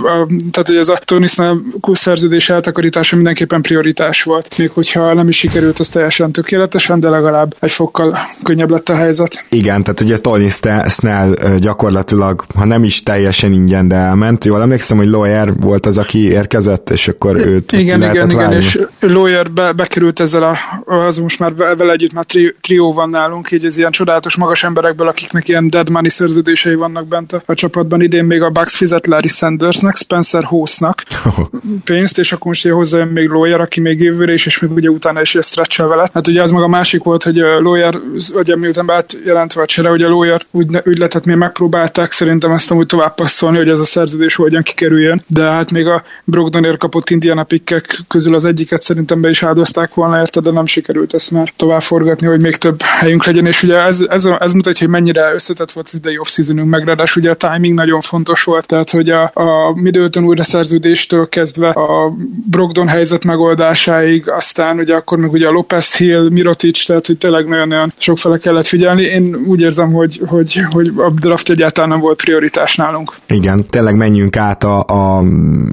[0.51, 5.37] tehát hogy ez a Tonisnál szerződés eltakarítása mindenképpen prioritás volt volt, még hogyha nem is
[5.37, 9.45] sikerült az teljesen tökéletesen, de legalább egy fokkal könnyebb lett a helyzet.
[9.49, 10.49] Igen, tehát ugye Tony
[10.87, 14.45] Snell gyakorlatilag, ha nem is teljesen ingyen, de elment.
[14.45, 18.79] Jól emlékszem, hogy Lawyer volt az, aki érkezett, és akkor őt Igen, igen, igen, és
[18.99, 20.57] Lawyer be, bekerült ezzel a,
[20.93, 24.63] az most már vele együtt már tri, trió van nálunk, így ez ilyen csodálatos magas
[24.63, 28.01] emberekből, akiknek ilyen dead money szerződései vannak bent a, a csapatban.
[28.01, 31.03] Idén még a Bucks fizet Larry Sandersnek, Spencer Hossnak
[31.83, 35.21] pénzt, és akkor most hozzá még Lawyer, aki még jövőre is, és még ugye utána
[35.21, 36.09] is stretch vele.
[36.13, 37.99] Hát ugye az meg a másik volt, hogy a Lawyer,
[38.33, 42.71] ugye miután beállt jelentve a csere, hogy a Lawyer úgy, ügyletet még megpróbálták szerintem ezt
[42.71, 47.09] amúgy tovább passzolni, hogy ez a szerződés hogyan kikerüljön, de hát még a Brogdonért kapott
[47.09, 51.31] Indiana pikkek közül az egyiket szerintem be is áldozták volna érte, de nem sikerült ezt
[51.31, 54.95] már tovább forgatni, hogy még több helyünk legyen, és ugye ez, ez, ez mutatja, hogy
[54.95, 58.89] mennyire összetett volt az idei off-seasonünk, meg ráadásul ugye a timing nagyon fontos volt, tehát
[58.89, 62.13] hogy a, a Middleton újra szerződéstől kezdve a
[62.49, 67.17] Brogdon helyzet megoldásáig még aztán ugye akkor meg ugye a Lopez Hill, Mirotic, tehát hogy
[67.17, 69.01] tényleg nagyon-nagyon sokfele kellett figyelni.
[69.01, 73.15] Én úgy érzem, hogy, hogy, hogy a draft egyáltalán nem volt prioritás nálunk.
[73.27, 75.23] Igen, tényleg menjünk át a, a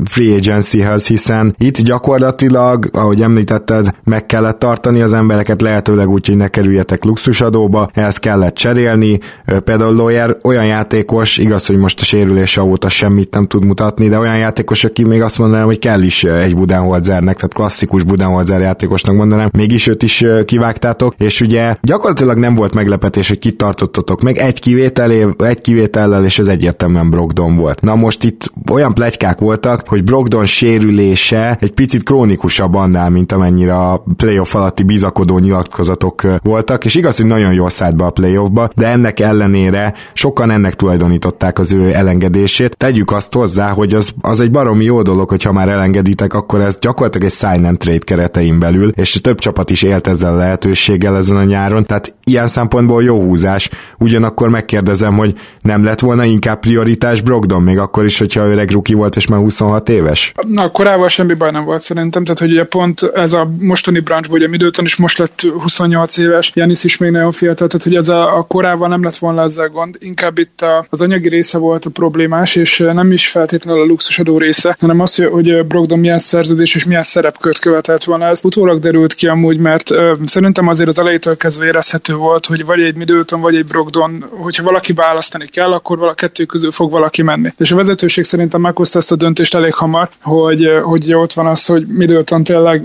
[0.04, 6.36] free agencyhez, hiszen itt gyakorlatilag, ahogy említetted, meg kellett tartani az embereket lehetőleg úgy, hogy
[6.36, 9.20] ne kerüljetek luxusadóba, ehhez kellett cserélni.
[9.64, 14.18] Például Lawyer olyan játékos, igaz, hogy most a sérülése óta semmit nem tud mutatni, de
[14.18, 18.60] olyan játékos, aki még azt mondanám, hogy kell is egy Budenholzernek, tehát klasszikus Budenholzer Budenholzer
[18.60, 24.36] játékosnak mondanám, mégis őt is kivágtátok, és ugye gyakorlatilag nem volt meglepetés, hogy kitartottatok meg
[24.36, 27.80] egy kivételé, egy kivétellel, és ez egyértelműen Brogdon volt.
[27.80, 33.74] Na most itt olyan plegykák voltak, hogy Brogdon sérülése egy picit krónikusabb annál, mint amennyire
[33.74, 38.68] a playoff alatti bizakodó nyilatkozatok voltak, és igaz, hogy nagyon jól szállt be a playoffba,
[38.74, 42.76] de ennek ellenére sokan ennek tulajdonították az ő elengedését.
[42.76, 46.78] Tegyük azt hozzá, hogy az, az egy baromi jó dolog, hogyha már elengeditek, akkor ez
[46.80, 51.16] gyakorlatilag egy sign and trade keretein belül, és több csapat is élt ezzel a lehetőséggel
[51.16, 53.70] ezen a nyáron, tehát ilyen szempontból jó húzás.
[53.98, 58.94] Ugyanakkor megkérdezem, hogy nem lett volna inkább prioritás Brogdon, még akkor is, hogyha öreg ruki
[58.94, 60.32] volt, és már 26 éves?
[60.46, 64.38] Na, korábban semmi baj nem volt szerintem, tehát hogy ugye pont ez a mostani branchból,
[64.38, 68.08] ugye Middleton is most lett 28 éves, Janis is még nagyon fiatal, tehát hogy ez
[68.08, 71.84] a, a korával nem lett volna ezzel gond, inkább itt a, az anyagi része volt
[71.84, 76.74] a problémás, és nem is feltétlenül a luxusadó része, hanem az, hogy Brogdon milyen szerződés
[76.74, 77.58] és milyen szerepkört
[78.00, 78.32] követett volna.
[78.32, 82.64] Ez utólag derült ki amúgy, mert uh, szerintem azért az elejétől kezdve érezhető volt, hogy
[82.64, 86.90] vagy egy Middleton, vagy egy Brogdon, hogyha valaki választani kell, akkor a kettő közül fog
[86.90, 87.52] valaki menni.
[87.58, 91.66] És a vezetőség szerintem meghozta ezt a döntést elég hamar, hogy, hogy ott van az,
[91.66, 92.84] hogy Middleton tényleg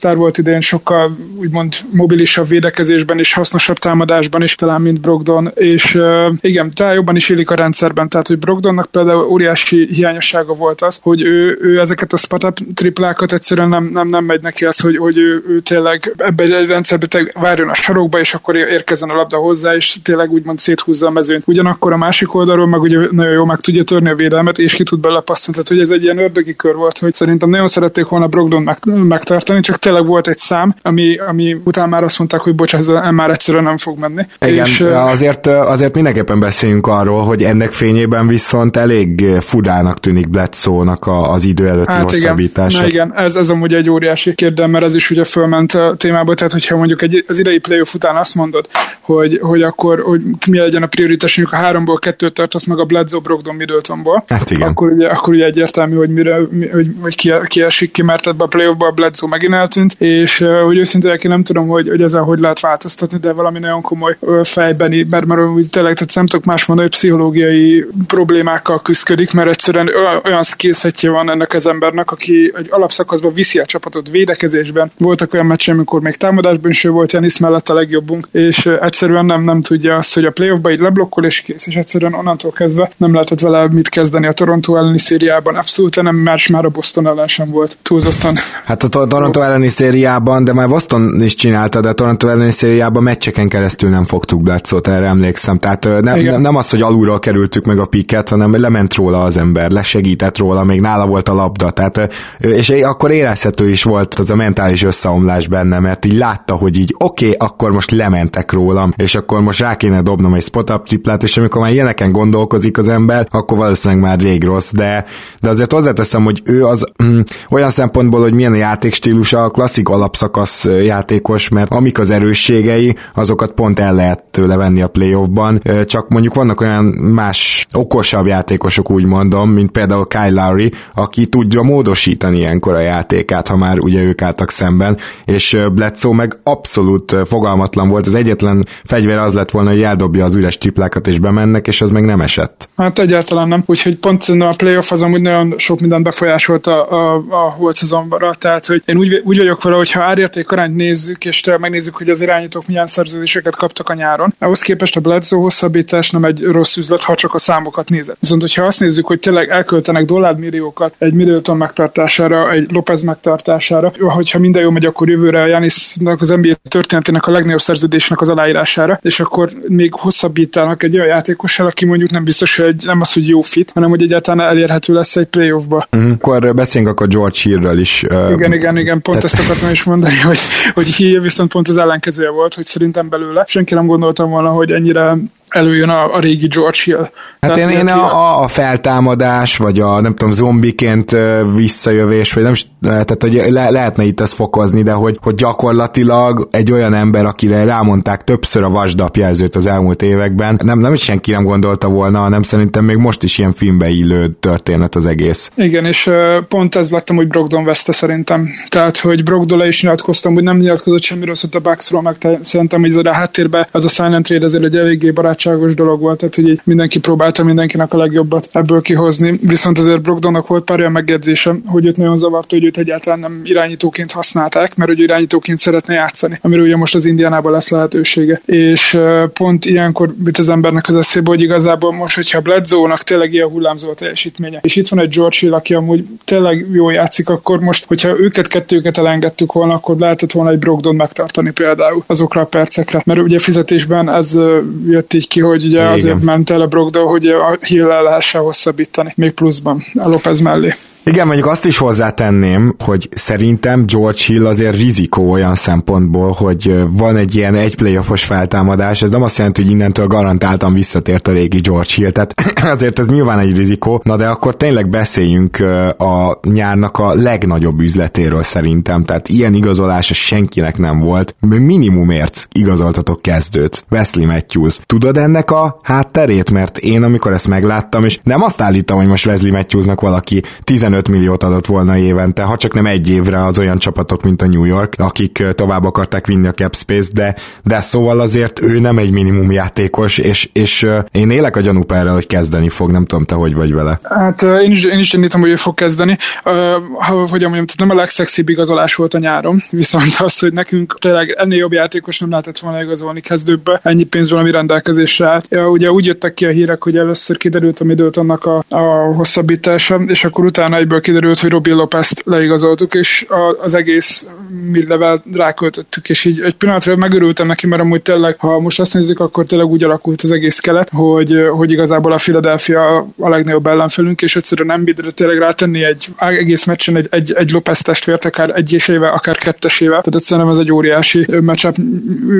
[0.00, 5.94] all volt idén, sokkal úgymond mobilisabb védekezésben és hasznosabb támadásban is talán, mint Brogdon, és
[5.94, 10.82] uh, igen, talán jobban is élik a rendszerben, tehát hogy Brogdonnak például óriási hiányossága volt
[10.82, 14.80] az, hogy ő, ő ezeket a spot triplákat egyszerűen nem, nem, nem megy neki az,
[14.80, 19.14] hogy, hogy ő, ő tényleg ebbe egy rendszerbe várjon a sarokba, és akkor érkezzen a
[19.14, 21.42] labda hozzá, és tényleg úgymond széthúzza a mezőnyt.
[21.46, 24.82] Ugyanakkor a másik oldalról meg ugye nagyon jó meg tudja törni a védelmet, és ki
[24.82, 25.62] tud bele passzolni.
[25.62, 28.78] Tehát, hogy ez egy ilyen ördögi kör volt, hogy szerintem nagyon szerették volna Brogdon meg,
[28.84, 32.86] megtartani, csak tényleg volt egy szám, ami, ami után már azt mondták, hogy bocs, ez
[33.10, 34.22] már egyszerűen nem fog menni.
[34.40, 41.06] Igen, és, azért, azért mindenképpen beszéljünk arról, hogy ennek fényében viszont elég fudának tűnik Bledsoe-nak
[41.06, 42.86] az idő előtti hát hosszabbítása.
[42.86, 45.94] Igen, Na igen, ez, ez amúgy egy óriási kérdem, mert ez is ugye fölment a
[45.96, 48.68] témába, tehát hogyha mondjuk egy, az idei playoff után azt mondod,
[49.00, 52.84] hogy, hogy akkor hogy mi legyen a prioritás, mondjuk a háromból kettőt tartasz meg a
[52.84, 54.68] Bledsoe Brogdon Middletonból, hát igen.
[54.68, 56.34] akkor ugye, akkor ugye egyértelmű, hogy, mire,
[56.72, 60.44] hogy, hogy ki, ki esik ki, mert ebbe a playoffba a Bledsoe megint eltűnt, és
[60.64, 65.06] hogy őszintén nem tudom, hogy, hogy ezzel hogy lehet változtatni, de valami nagyon komoly fejbeni,
[65.10, 69.90] mert, mert úgy tényleg, tehát nem tudok más mondani, hogy pszichológiai problémákkal küzdik, mert egyszerűen
[70.24, 74.92] olyan skillsetje van ennek az embernek, aki egy alapszakaszban viszi a csapatot védekezésben.
[74.98, 79.24] Voltak olyan meccsek, amikor még támadásban is ő volt Janis mellett a legjobbunk, és egyszerűen
[79.24, 82.90] nem, nem tudja azt, hogy a playoffba így leblokkol és kész, és egyszerűen onnantól kezdve
[82.96, 85.54] nem lehetett vele mit kezdeni a Toronto elleni szériában.
[85.54, 88.34] Abszolút nem, más már a Boston ellen sem volt túlzottan.
[88.64, 93.02] Hát a Toronto elleni szériában, de már Boston is csinálta, de a Toronto elleni szériában
[93.02, 95.58] meccseken keresztül nem fogtuk Bledsoe-t, erre emlékszem.
[95.58, 99.36] Tehát nem, nem, nem az, hogy alulról kerültük meg a piket, hanem lement róla az
[99.36, 101.70] ember, lesegített róla, még nála volt a labda.
[101.70, 106.78] Tehát, és akkor érezhető is volt az a mentális összeomlás benne, mert így látta, hogy
[106.78, 110.86] így oké, okay, akkor most lementek rólam, és akkor most rá kéne dobnom egy spot-up
[110.86, 115.04] triplát, és amikor már ilyeneken gondolkozik az ember, akkor valószínűleg már rég rossz, de,
[115.40, 117.20] de azért hozzáteszem, hogy ő az mm,
[117.50, 123.50] olyan szempontból, hogy milyen a játékstílusa, a klasszik alapszakasz játékos, mert amik az erősségei, azokat
[123.50, 129.04] pont el lehet tőle venni a playoffban, csak mondjuk vannak olyan más okosabb játékosok, úgy
[129.04, 134.22] mondom, mint például Kyle Lowry, aki tudja módosítani ilyenkor a játékát, ha már ugye ők
[134.22, 139.82] álltak szemben, és Bledsoe meg abszolút fogalmatlan volt, az egyetlen fegyver az lett volna, hogy
[139.82, 142.68] eldobja az üres triplákat és bemennek, és az meg nem esett.
[142.76, 147.24] Hát egyáltalán nem, úgyhogy pont a playoff az amúgy nagyon sok mindent befolyásolt a, a,
[147.28, 151.24] a holt szezonra, tehát hogy én úgy, úgy vagyok vele, hogy ha árérték arányt nézzük,
[151.24, 156.10] és megnézzük, hogy az irányítók milyen szerződéseket kaptak a nyáron, ahhoz képest a Bledsoe hosszabbítás
[156.10, 158.16] nem egy rossz üzlet, ha csak a számokat nézed.
[158.20, 164.38] Viszont, hogyha azt nézzük, hogy tényleg elköltenek dollármilliókat egy Middleton megtartására, egy Lopez megtartására, hogyha
[164.38, 168.98] minden jó megy, akkor jövőre a Janisnak az NBA történetének a legnagyobb szerződésnek az aláírására,
[169.02, 173.28] és akkor még hosszabbítanak egy olyan játékossal, aki mondjuk nem biztos, hogy nem az, hogy
[173.28, 175.86] jó fit, hanem hogy egyáltalán elérhető lesz egy playoffba.
[175.92, 176.12] Uh-huh.
[176.12, 178.02] Akkor beszéljünk akkor George Hillről is.
[178.02, 180.38] Igen, igen, igen, pont ezt akartam is mondani, hogy,
[180.74, 184.72] hogy Hill viszont pont az ellenkezője volt, hogy szerintem belőle senki nem gondoltam volna, hogy
[184.72, 185.16] ennyire
[185.52, 187.10] előjön a, a régi George Hill.
[187.40, 191.16] Hát Tehát én, én a, a feltámadás, vagy a nem tudom, zombiként
[191.54, 196.48] visszajövés, vagy nem is, tehát hogy le, lehetne itt ezt fokozni, de hogy, hogy gyakorlatilag
[196.50, 201.30] egy olyan ember, akire rámondták többször a vasdapjelzőt az elmúlt években, nem, nem is senki
[201.30, 205.50] nem gondolta volna, hanem szerintem még most is ilyen filmbe illő történet az egész.
[205.54, 206.10] Igen, és
[206.48, 208.48] pont ez lettem, hogy Brogdon veszte szerintem.
[208.68, 212.90] Tehát, hogy Brogdon is nyilatkoztam, hogy nem nyilatkozott semmi rosszat a Bucksról, meg szerintem, hogy
[212.90, 216.34] ez a háttérben az a silent trade azért egy eléggé barát barátságos dolog volt, tehát
[216.34, 221.54] hogy mindenki próbálta mindenkinek a legjobbat ebből kihozni, viszont azért Brogdonnak volt pár olyan megjegyzése,
[221.66, 226.38] hogy őt nagyon zavarta, hogy őt egyáltalán nem irányítóként használták, mert hogy irányítóként szeretne játszani,
[226.42, 228.40] amiről ugye most az Indiánában lesz lehetősége.
[228.44, 228.98] És
[229.32, 233.90] pont ilyenkor mit az embernek az eszébe, hogy igazából most, hogyha Bledsoe-nak tényleg ilyen hullámzó
[233.90, 237.84] a teljesítménye, és itt van egy George Hill, aki amúgy tényleg jól játszik, akkor most,
[237.84, 243.02] hogyha őket kettőket elengedtük volna, akkor lehetett volna egy Brogdon megtartani például azokra a percekre.
[243.04, 244.38] Mert ugye fizetésben ez
[244.86, 245.92] jött így ki, hogy ugye Igen.
[245.92, 250.74] azért ment el a Brogdon, hogy a hill lehessen hosszabbítani, még pluszban a Lopez mellé.
[251.04, 257.16] Igen, mondjuk azt is hozzátenném, hogy szerintem George Hill azért rizikó olyan szempontból, hogy van
[257.16, 261.58] egy ilyen egy playoffos feltámadás, ez nem azt jelenti, hogy innentől garantáltan visszatért a régi
[261.58, 262.34] George Hill, tehát
[262.74, 265.60] azért ez nyilván egy rizikó, na de akkor tényleg beszéljünk
[265.98, 271.34] a nyárnak a legnagyobb üzletéről szerintem, tehát ilyen igazolása senkinek nem volt.
[271.40, 274.80] Minimumért igazoltatok kezdőt, Wesley Matthews.
[274.86, 276.50] Tudod ennek a hátterét?
[276.50, 280.90] Mert én amikor ezt megláttam, és nem azt állítom, hogy most Wesley Matthewsnak valaki 10
[280.92, 284.46] 15 milliót adott volna évente, ha csak nem egy évre az olyan csapatok, mint a
[284.46, 288.98] New York, akik tovább akarták vinni a cap space, de, de szóval azért ő nem
[288.98, 293.34] egy minimum játékos, és, és én élek a gyanúperrel, hogy kezdeni fog, nem tudom te,
[293.34, 294.00] hogy vagy vele.
[294.02, 296.18] Hát én is, én is gyanítom, hogy ő fog kezdeni.
[296.44, 301.34] Uh, hogy mondjam, nem a legszexibb igazolás volt a nyáron, viszont az, hogy nekünk tényleg
[301.38, 305.46] ennél jobb játékos nem lehetett volna igazolni kezdőbe, ennyi pénzből, ami rendelkezésre állt.
[305.50, 309.14] Ja, ugye úgy jöttek ki a hírek, hogy először kiderült a időt annak a, a
[309.14, 314.26] hosszabbítása, és akkor utána egyből kiderült, hogy Robi Lopez-t leigazoltuk, és a, az egész
[314.70, 319.20] midlevel ráköltöttük, és így egy pillanatra megörültem neki, mert amúgy tényleg, ha most azt nézzük,
[319.20, 324.22] akkor tényleg úgy alakult az egész kelet, hogy, hogy igazából a Philadelphia a legnagyobb ellenfelünk,
[324.22, 328.50] és egyszerűen nem bír tényleg rátenni egy egész meccsen egy, egy, egy Lopez testvért, akár
[328.54, 329.98] egyesével, akár kettesével.
[329.98, 331.76] Tehát egyszerűen ez egy óriási matchup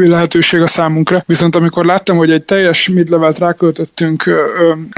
[0.00, 1.22] lehetőség a számunkra.
[1.26, 4.30] Viszont amikor láttam, hogy egy teljes midlevelt ráköltöttünk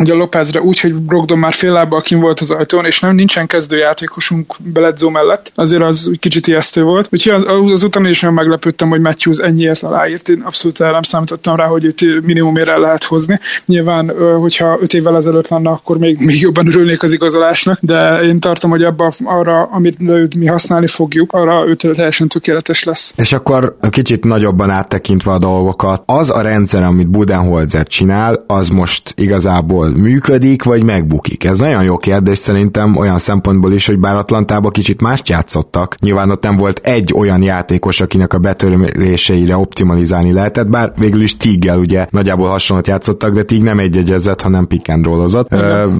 [0.01, 3.59] ugye Lopezre úgy, hogy Brogdon már fél lábbal kim volt az ajtón, és nem nincsen
[3.59, 7.09] kezdőjátékosunk Beledzó mellett, azért az úgy kicsit ijesztő volt.
[7.11, 10.29] Úgyhogy az, azután is nagyon meglepődtem, hogy Matthews ennyiért aláírt.
[10.29, 13.41] Én abszolút nem számítottam rá, hogy őt minimumért el lehet hozni.
[13.65, 18.41] Nyilván, hogyha öt évvel ezelőtt lenne, akkor még, még jobban örülnék az igazolásnak, de én
[18.41, 23.13] tartom, hogy abba arra, amit mi használni fogjuk, arra ő teljesen tökéletes lesz.
[23.17, 29.13] És akkor kicsit nagyobban áttekintve a dolgokat, az a rendszer, amit Budenholzer csinál, az most
[29.17, 31.45] igazából működik, vagy megbukik?
[31.45, 36.31] Ez nagyon jó kérdés szerintem olyan szempontból is, hogy bár Atlantában kicsit más játszottak, nyilván
[36.31, 41.79] ott nem volt egy olyan játékos, akinek a betöréseire optimalizálni lehetett, bár végül is Tiggel
[41.79, 45.53] ugye nagyjából hasonlót játszottak, de Tig nem egyegyezett, hanem pick and rollozott.
[45.53, 45.57] Ö,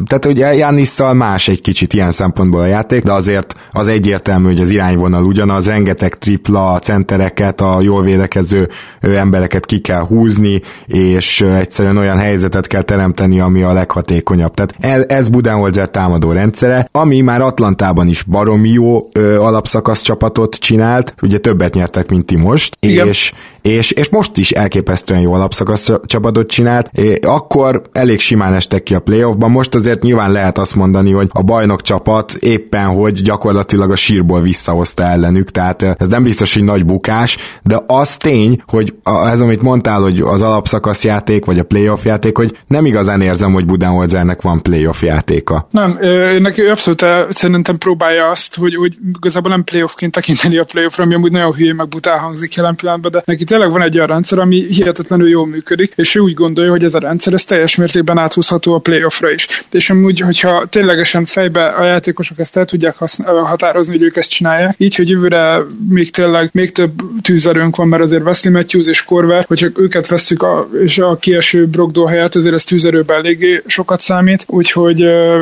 [0.07, 4.61] tehát ugye Jannisszal más egy kicsit ilyen szempontból a játék, de azért az egyértelmű, hogy
[4.61, 8.69] az irányvonal ugyanaz, rengeteg tripla, centereket, a jól védekező
[9.01, 14.55] embereket ki kell húzni, és egyszerűen olyan helyzetet kell teremteni, ami a leghatékonyabb.
[14.55, 20.55] Tehát ez Budenholzer támadó rendszere, ami már már Atlantában is baromi jó ö, alapszakasz csapatot
[20.55, 23.07] csinált, ugye többet nyertek, mint ti most, Igen.
[23.07, 23.31] és
[23.65, 26.91] és, és most is elképesztően jó alapszakasz csapatot csinált,
[27.23, 31.43] akkor elég simán estek ki a playoffban, most azért nyilván lehet azt mondani, hogy a
[31.43, 36.87] bajnok csapat éppen, hogy gyakorlatilag a sírból visszahozta ellenük, tehát ez nem biztos, hogy nagy
[36.87, 42.05] bukás, de az tény, hogy ez, amit mondtál, hogy az alapszakasz játék, vagy a playoff
[42.05, 45.67] játék, hogy nem igazán érzem, hogy Budenholzernek van playoff játéka.
[45.71, 45.99] Nem,
[46.39, 51.33] neki abszolút szerintem próbálja azt, hogy, hogy igazából nem playoffként tekinteni a playoffra, ami amúgy
[51.33, 54.67] nagyon hülye meg butál hangzik jelen pillanatban, de neki tényleg van egy olyan rendszer, ami
[54.69, 58.75] hihetetlenül jól működik, és ő úgy gondolja, hogy ez a rendszer ez teljes mértékben áthúzható
[58.75, 59.47] a playoffra is.
[59.71, 62.97] És amúgy, hogyha ténylegesen fejbe a játékosok ezt el tudják
[63.27, 66.93] határozni, hogy ők ezt csinálják, így, hogy jövőre még tényleg még több
[67.23, 71.67] tűzerőnk van, mert azért Wesley Matthews és Korver, hogyha őket veszük a, és a kieső
[71.67, 75.01] Brogdó helyett, azért ez tűzerőben eléggé sokat számít, úgyhogy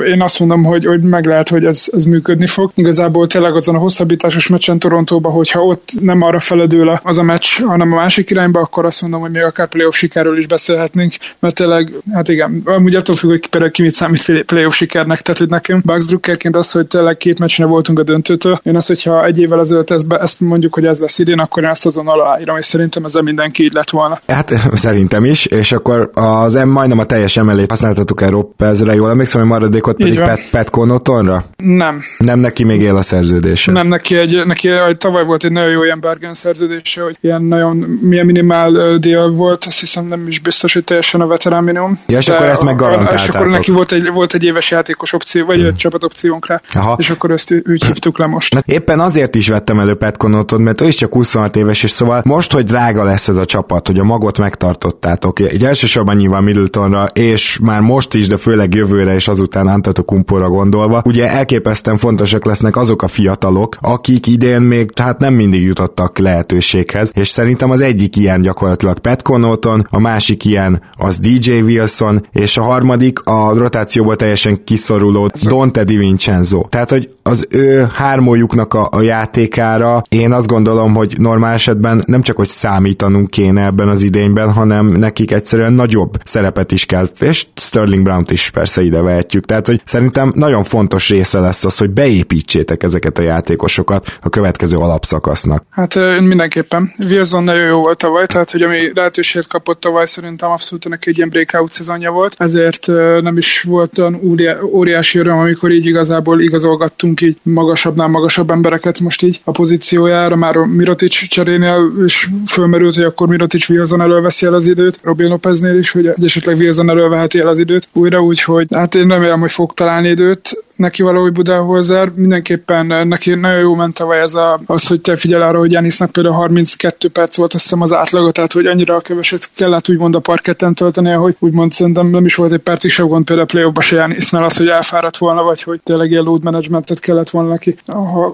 [0.08, 2.70] én azt mondom, hogy, hogy meg lehet, hogy ez, ez működni fog.
[2.74, 7.60] Igazából tényleg azon a hosszabbításos meccsen Torontóban, hogyha ott nem arra feledül az a meccs,
[7.60, 11.54] hanem a másik irányba, akkor azt mondom, hogy még akár playoff sikerről is beszélhetnénk, mert
[11.54, 15.48] tényleg, hát igen, amúgy attól függ, hogy például ki mit számít playoff sikernek, tehát hogy
[15.48, 19.38] nekem Bugs Druckerként az, hogy tényleg két meccsre voltunk a döntőtől, én azt, hogyha egy
[19.38, 22.56] évvel ezelőtt ezt, be, ezt mondjuk, hogy ez lesz idén, akkor én ezt azon aláírom,
[22.56, 24.20] és szerintem ezzel mindenki így lett volna.
[24.26, 29.40] Hát szerintem is, és akkor az majdnem a teljes emelét használtatok el Roppezre, jól emlékszem,
[29.40, 31.44] hogy maradékot pedig Pat, Pat Connaughtonra, Middletonra?
[31.56, 32.02] Nem.
[32.18, 33.72] Nem neki még él a szerződése?
[33.72, 37.76] Nem, neki, egy, neki tavaly volt egy nagyon jó ilyen Bergen szerződése, hogy ilyen nagyon
[38.00, 41.98] milyen minimál dél volt, azt hiszem nem is biztos, hogy teljesen a veterán minimum.
[42.06, 43.22] Ja, és akkor ezt meg garantáltátok.
[43.22, 45.66] És akkor neki volt egy, volt egy éves játékos opció, vagy hmm.
[45.66, 46.96] egy csapatopciónk rá, Aha.
[46.98, 48.54] és akkor ezt úgy hívtuk le most.
[48.54, 52.22] Na, éppen azért is vettem elő Connaughton, mert ő is csak 26 éves, és szóval
[52.24, 57.06] most, hogy drága lesz ez a csapat, hogy a magot megtartottátok, egy elsősorban nyilván Middletonra,
[57.12, 62.76] és már most is, de főleg jövőre és azután Antetokumpóra gondolva, ugye elképesztően fontosak lesznek
[62.76, 68.16] azok a fiatalok, akik idén még tehát nem mindig jutottak lehetőséghez, és szerintem az egyik
[68.16, 74.16] ilyen gyakorlatilag Pat Connaughton, a másik ilyen az DJ Wilson, és a harmadik a rotációból
[74.16, 76.60] teljesen kiszoruló Dante DiVincenzo.
[76.68, 82.22] Tehát, hogy az ő hármójuknak a, a játékára én azt gondolom, hogy normál esetben nem
[82.22, 87.46] csak, hogy számítanunk kéne ebben az idényben, hanem nekik egyszerűen nagyobb szerepet is kell, és
[87.54, 89.46] Sterling Brown-t is persze ide vehetjük.
[89.46, 94.76] Tehát, hogy szerintem nagyon fontos része lesz az, hogy beépítsétek ezeket a játékosokat a következő
[94.76, 95.64] alapszakasznak.
[95.70, 96.92] Hát mindenképpen.
[96.98, 101.16] Wilson nagyon jó volt tavaly, tehát hogy ami lehetőséget kapott tavaly, szerintem abszolút neki egy
[101.16, 102.86] ilyen breakout szezonja volt, ezért
[103.20, 104.20] nem is volt olyan
[104.62, 110.56] óriási öröm, amikor így igazából igazolgattunk így magasabbnál magasabb embereket most így a pozíciójára, már
[110.56, 115.78] a Mirotic cserénél is fölmerült, hogy akkor Mirotic Wilson előveszi el az időt, Robin Lopeznél
[115.78, 119.72] is, hogy esetleg Wilson előveheti el az időt újra, úgyhogy hát én remélem, hogy fog
[119.72, 124.86] találni időt, neki valahogy Budenholzer, mindenképpen eh, neki nagyon jó ment tavaly ez a, az,
[124.86, 128.52] hogy te figyel arra, hogy Janisnak például 32 perc volt azt hiszem az átlaga, tehát
[128.52, 132.58] hogy annyira keveset kellett úgymond a parketten tölteni, hogy úgymond szerintem nem is volt egy
[132.58, 136.10] percig sem gond például a play se Janisnál az, hogy elfáradt volna, vagy hogy tényleg
[136.10, 137.76] ilyen load managementet kellett volna neki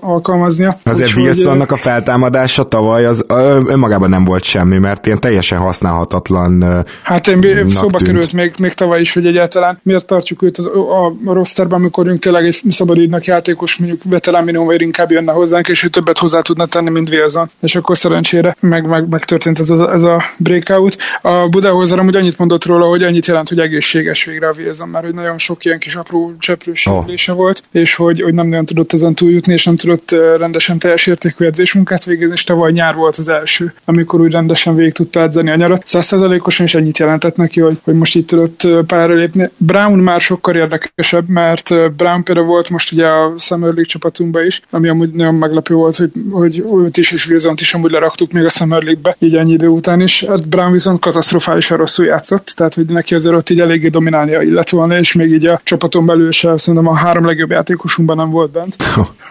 [0.01, 0.73] alkalmaznia.
[0.85, 3.25] Azért Wilsonnak a feltámadása tavaly az
[3.67, 8.11] önmagában nem volt semmi, mert ilyen teljesen használhatatlan Hát én szóba tűnt.
[8.11, 12.07] került még, még tavaly is, hogy egyáltalán miért tartjuk őt az, a, a rosterben, amikor
[12.07, 16.19] őnk tényleg egy szabadügynek játékos, mondjuk veterán minimum, vagy inkább jönne hozzánk, és ő többet
[16.19, 17.51] hozzá tudna tenni, mint Wilson.
[17.61, 20.97] És akkor szerencsére meg, meg, megtörtént ez a, ez a breakout.
[21.23, 25.05] A Budahozer amúgy annyit mondott róla, hogy annyit jelent, hogy egészséges végre a Wilson, mert
[25.05, 27.07] hogy nagyon sok ilyen kis apró cseprős oh.
[27.27, 31.45] volt, és hogy, hogy nem nagyon tudott ezen túljutni, és nem tudott rendesen teljes értékű
[31.45, 35.57] edzésmunkát végezni, és tavaly nyár volt az első, amikor úgy rendesen végig tudta edzeni a
[35.57, 35.87] nyarat.
[35.87, 39.51] Százszerzalékosan is ennyit jelentett neki, hogy, hogy most itt tudott pályára lépni.
[39.57, 44.47] Brown már sokkal érdekesebb, mert Brown Brown például volt most ugye a Summer League csapatunkban
[44.47, 48.33] is, ami amúgy nagyon meglepő volt, hogy, hogy őt is és wilson is amúgy leraktuk
[48.33, 50.25] még a Summer League-be, így ennyi idő után is.
[50.25, 54.71] Hát Brown viszont katasztrofálisan rosszul játszott, tehát hogy neki azért ott így eléggé dominálnia illet
[54.71, 58.51] volna, és még így a csapaton belül se szerintem a három legjobb játékosunkban nem volt
[58.51, 58.77] bent.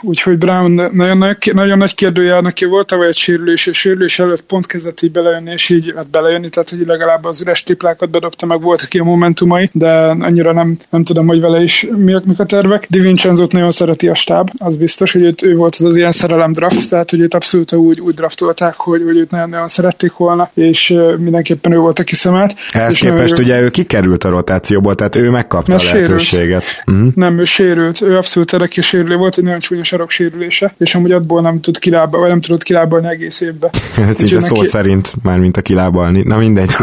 [0.01, 4.41] Úgyhogy Brown nagyon, nagy, nagyon nagy kérdőjel neki volt tavaly egy sérülés, és sérülés előtt
[4.41, 8.45] pont kezdett így belejönni, és így hát belejönni, tehát hogy legalább az üres triplákat bedobta,
[8.45, 12.45] meg voltak a momentumai, de annyira nem, nem tudom, hogy vele is mi, mik a
[12.45, 12.89] tervek évek.
[12.89, 16.11] Di Vincenzo-t nagyon szereti a stáb, az biztos, hogy őt, ő volt az az ilyen
[16.11, 20.49] szerelem draft, tehát hogy őt abszolút úgy, úgy draftolták, hogy, hogy őt nagyon-nagyon szerették volna,
[20.53, 22.55] és mindenképpen ő volt a kiszemelt.
[22.71, 23.43] Ehhez és képest ő...
[23.43, 26.63] ugye ő kikerült a rotációból, tehát ő megkapta a lehetőséget.
[26.63, 26.83] Sérült.
[26.85, 27.13] Uh-huh.
[27.15, 31.11] Nem, ő sérült, ő abszolút erre sérülő volt, egy nagyon csúnya sarok sérülése, és amúgy
[31.11, 33.69] abból nem tud kilábalni, vagy nem tudott kilábalni egész évbe.
[34.09, 34.67] Ez így a szó neki...
[34.67, 36.21] szerint, már mint a kilábalni.
[36.25, 36.69] Na mindegy.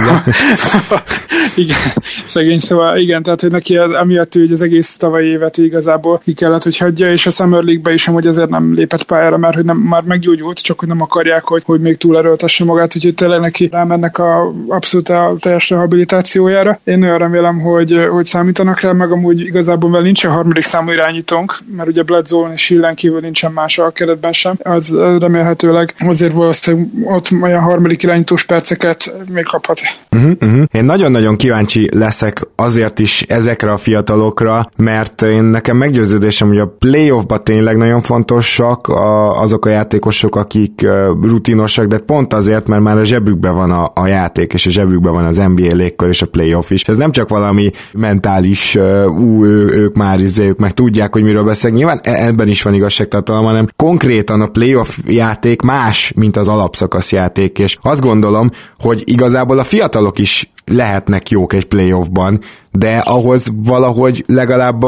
[1.57, 1.77] igen,
[2.25, 5.84] szegény, szóval igen, tehát hogy neki az, amiatt ő, hogy az egész tavalyi évet igaz
[5.85, 9.37] igazából ki kellett, hogy hagyja, és a Summer League-be is amúgy ezért nem lépett pályára,
[9.37, 13.15] mert hogy nem, már meggyógyult, csak hogy nem akarják, hogy, hogy még túlerőltesse magát, úgyhogy
[13.15, 16.81] tényleg neki rámennek a abszolút a teljes rehabilitációjára.
[16.85, 21.59] Én nagyon remélem, hogy, hogy számítanak rá, meg amúgy igazából vel nincs harmadik számú irányítónk,
[21.77, 24.55] mert ugye Bledsoe és Hillen kívül nincsen más a keretben sem.
[24.63, 29.81] Az remélhetőleg azért valószínűleg ott olyan harmadik irányítós perceket még kaphat.
[30.11, 30.65] Uh-huh, uh-huh.
[30.73, 36.59] Én nagyon-nagyon kíváncsi leszek azért is ezekre a fiatalokra, mert én nekem nekem meggyőződésem, hogy
[36.59, 40.87] a playoffba tényleg nagyon fontosak a, azok a játékosok, akik
[41.23, 45.13] rutinosak, de pont azért, mert már a zsebükben van a, a játék, és a zsebükben
[45.13, 46.83] van az NBA légkör és a playoff is.
[46.83, 51.79] Ez nem csak valami mentális, ú, ők már izé, ők meg tudják, hogy miről beszélnek.
[51.79, 57.13] Nyilván e, ebben is van igazságtartalom, hanem konkrétan a playoff játék más, mint az alapszakasz
[57.13, 62.41] játék, és azt gondolom, hogy igazából a fiatalok is lehetnek jók egy playoffban,
[62.79, 64.85] de ahhoz valahogy legalább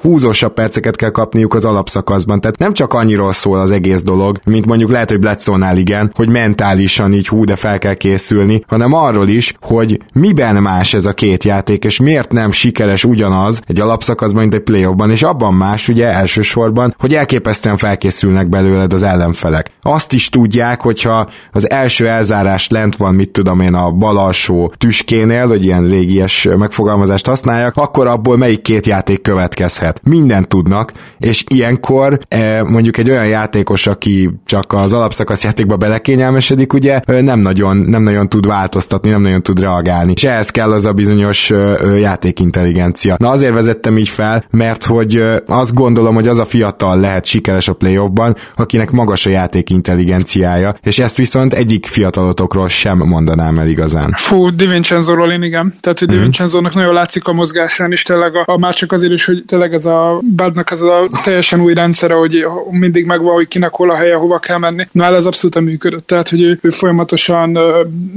[0.00, 2.40] húzósabb perceket kell kapniuk az alapszakaszban.
[2.40, 6.28] Tehát nem csak annyiról szól az egész dolog, mint mondjuk lehet, hogy Bledsoe-nál igen, hogy
[6.28, 11.12] mentálisan így hú, de fel kell készülni, hanem arról is, hogy miben más ez a
[11.12, 15.88] két játék, és miért nem sikeres ugyanaz egy alapszakaszban, mint egy playoffban, és abban más
[15.88, 19.70] ugye elsősorban, hogy elképesztően felkészülnek belőled az ellenfelek.
[19.82, 24.72] Azt is tudják, hogyha az első elzárás lent van, mit tudom én, a bal alsó
[24.78, 30.00] tüskénél, hogy ilyen régies megfogalmazás alapszakaszt használják, akkor abból melyik két játék következhet.
[30.04, 36.72] Mindent tudnak, és ilyenkor e, mondjuk egy olyan játékos, aki csak az alapszakasz játékba belekényelmesedik,
[36.72, 40.12] ugye nem nagyon, nem nagyon tud változtatni, nem nagyon tud reagálni.
[40.14, 41.52] És ehhez kell az a bizonyos
[42.00, 43.16] játékintelligencia.
[43.18, 47.68] Na azért vezettem így fel, mert hogy azt gondolom, hogy az a fiatal lehet sikeres
[47.68, 54.10] a playoffban, akinek magas a játékintelligenciája, és ezt viszont egyik fiatalotokról sem mondanám el igazán.
[54.16, 55.74] Fú, Divincenzo-ról én igen.
[55.80, 56.16] Tehát, hogy mm-hmm.
[56.16, 59.74] Divincenzo-nak nagyon látszik a mozgásán is, tényleg a, a, már csak azért is, hogy tényleg
[59.74, 63.94] ez a Badnak ez a teljesen új rendszere, hogy mindig megvan, hogy kinek hol a
[63.94, 64.84] helye, hova kell menni.
[64.92, 66.06] Na, ez abszolút működött.
[66.06, 67.58] Tehát, hogy ő, ő folyamatosan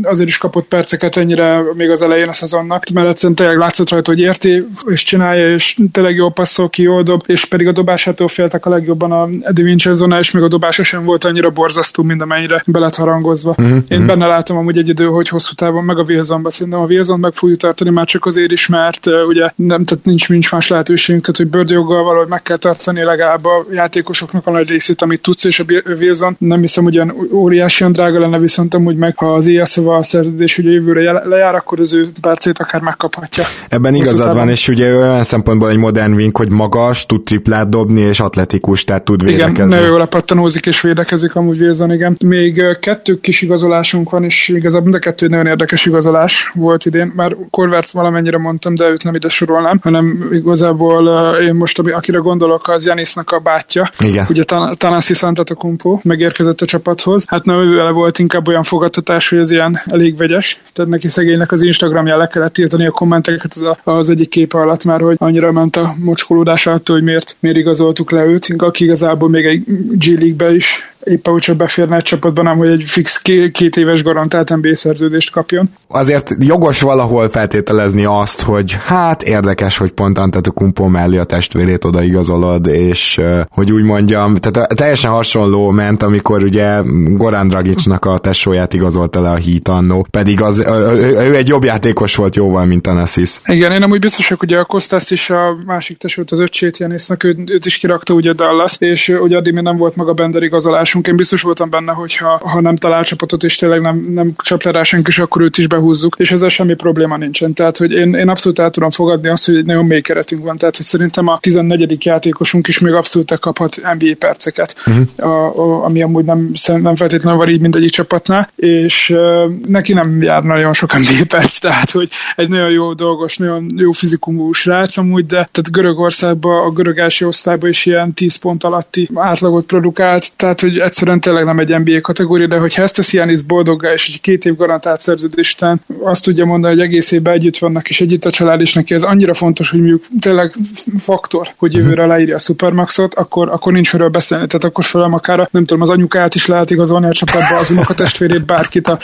[0.04, 4.12] azért is kapott perceket ennyire még az elején a szezonnak, mert egyszerűen tényleg látszott rajta,
[4.12, 8.28] hogy érti, és csinálja, és tényleg jó passzol ki, jól dob, és pedig a dobásától
[8.28, 12.22] féltek a legjobban a Eddie Vincenzo és még a dobása sem volt annyira borzasztó, mint
[12.22, 13.56] amennyire be lett harangozva.
[13.62, 13.78] Mm-hmm.
[13.88, 17.20] Én benne látom amúgy egy idő, hogy hosszú távon meg a Wilsonba szerintem a Wilson
[17.20, 20.68] meg fogjuk tartani már csak azért is, mert uh, ugye nem, tehát nincs, nincs más
[20.68, 25.22] lehetőségünk, tehát hogy bőrjoggal valahogy meg kell tartani legalább a játékosoknak a nagy részét, amit
[25.22, 25.64] tudsz, és a
[26.00, 30.04] Wilson nem hiszem, hogy olyan óriásian drága lenne, viszont amúgy meg ha az ESZ-val a
[30.04, 33.44] szerződés ugye jövőre lejár, akkor az ő percét akár megkaphatja.
[33.70, 38.02] Ebben igazad van, és ugye olyan szempontból egy modern wing, hogy magas, tud triplát dobni,
[38.02, 39.54] és atletikus, tehát tud védekezni.
[39.54, 42.16] Igen, nagyon jól lepattanózik és védekezik amúgy Wilson, igen.
[42.26, 47.12] Még kettő kis igazolásunk van, és igazából mind a kettő nagyon érdekes igazolás volt idén.
[47.16, 52.68] Már Korvert valamennyire mondtam, de őt nem ide sorolnám, hanem igazából én most, akire gondolok,
[52.68, 53.90] az Janisnak a bátyja.
[54.00, 54.26] Igen.
[54.30, 54.44] Ugye
[54.78, 57.24] Tanasi Santatakumpo megérkezett a csapathoz.
[57.28, 60.62] Hát nem ő volt inkább olyan fogadtatás, hogy ez ilyen elég vegyes.
[60.74, 64.54] Tehát neki szegénynek az Instagramján le kellett tiltani a kommenteket az, a, az egyik kép
[64.54, 68.54] alatt már, hogy annyira ment a mocskolódás attól, hogy miért, miért igazoltuk le őt.
[68.58, 72.70] Aki igazából még egy G League-be is épp ahogy csak beférne egy csapatban, nem, hogy
[72.70, 75.70] egy fix két éves garantált NBA szerződést kapjon.
[75.88, 82.68] Azért jogos valahol feltételezni azt, hogy hát érdekes, hogy pont Antetokumpo mellé a testvérét odaigazolod,
[82.68, 89.22] és hogy úgy mondjam, tehát teljesen hasonló ment, amikor ugye Goran Dragicsnak a tesóját igazolta
[89.22, 93.40] le a Heat annó, pedig az, ő, egy jobb játékos volt jóval, mint Anasis.
[93.46, 97.50] Igen, én amúgy biztos, hogy a Kostaszt is a másik tesót, az öccsét Janisnak, őt,
[97.50, 101.08] őt is kirakta ugye Dallas, és ugye addig még nem volt maga Bender igazolás futásunk.
[101.08, 104.64] Én biztos voltam benne, hogy ha, ha nem talál csapatot, és tényleg nem, nem csap
[104.64, 107.54] le rá senki, és akkor őt is behúzzuk, és ezzel semmi probléma nincsen.
[107.54, 110.58] Tehát, hogy én, én abszolút el tudom fogadni azt, hogy egy nagyon mély keretünk van.
[110.58, 112.06] Tehát, hogy szerintem a 14.
[112.06, 115.32] játékosunk is még abszolút kaphat NBA perceket, uh-huh.
[115.32, 120.22] a, a, ami amúgy nem, nem feltétlenül van így mindegyik csapatnál, és uh, neki nem
[120.22, 124.98] jár nagyon sok NBA perc, tehát, hogy egy nagyon jó dolgos, nagyon jó fizikumú srác
[124.98, 130.32] amúgy, de tehát Görögországban, a görög első osztályban is ilyen 10 pont alatti átlagot produkált,
[130.36, 134.10] tehát, hogy egyszerűen tényleg nem egy NBA kategória, de hogyha ezt teszi Janis boldoggá, és
[134.14, 138.02] egy két év garantált szerződés után azt tudja mondani, hogy egész évben együtt vannak, és
[138.02, 140.54] együtt a család, és neki ez annyira fontos, hogy mondjuk tényleg
[140.98, 141.82] faktor, hogy mhm.
[141.82, 144.48] jövőre leírja a Supermaxot, akkor, akkor nincs miről beszélni.
[144.48, 148.46] Tehát akkor felem akár, nem tudom, az anyukát is lehet igazolni a csapatba, az unokatestvérét,
[148.46, 149.00] bárkit, a,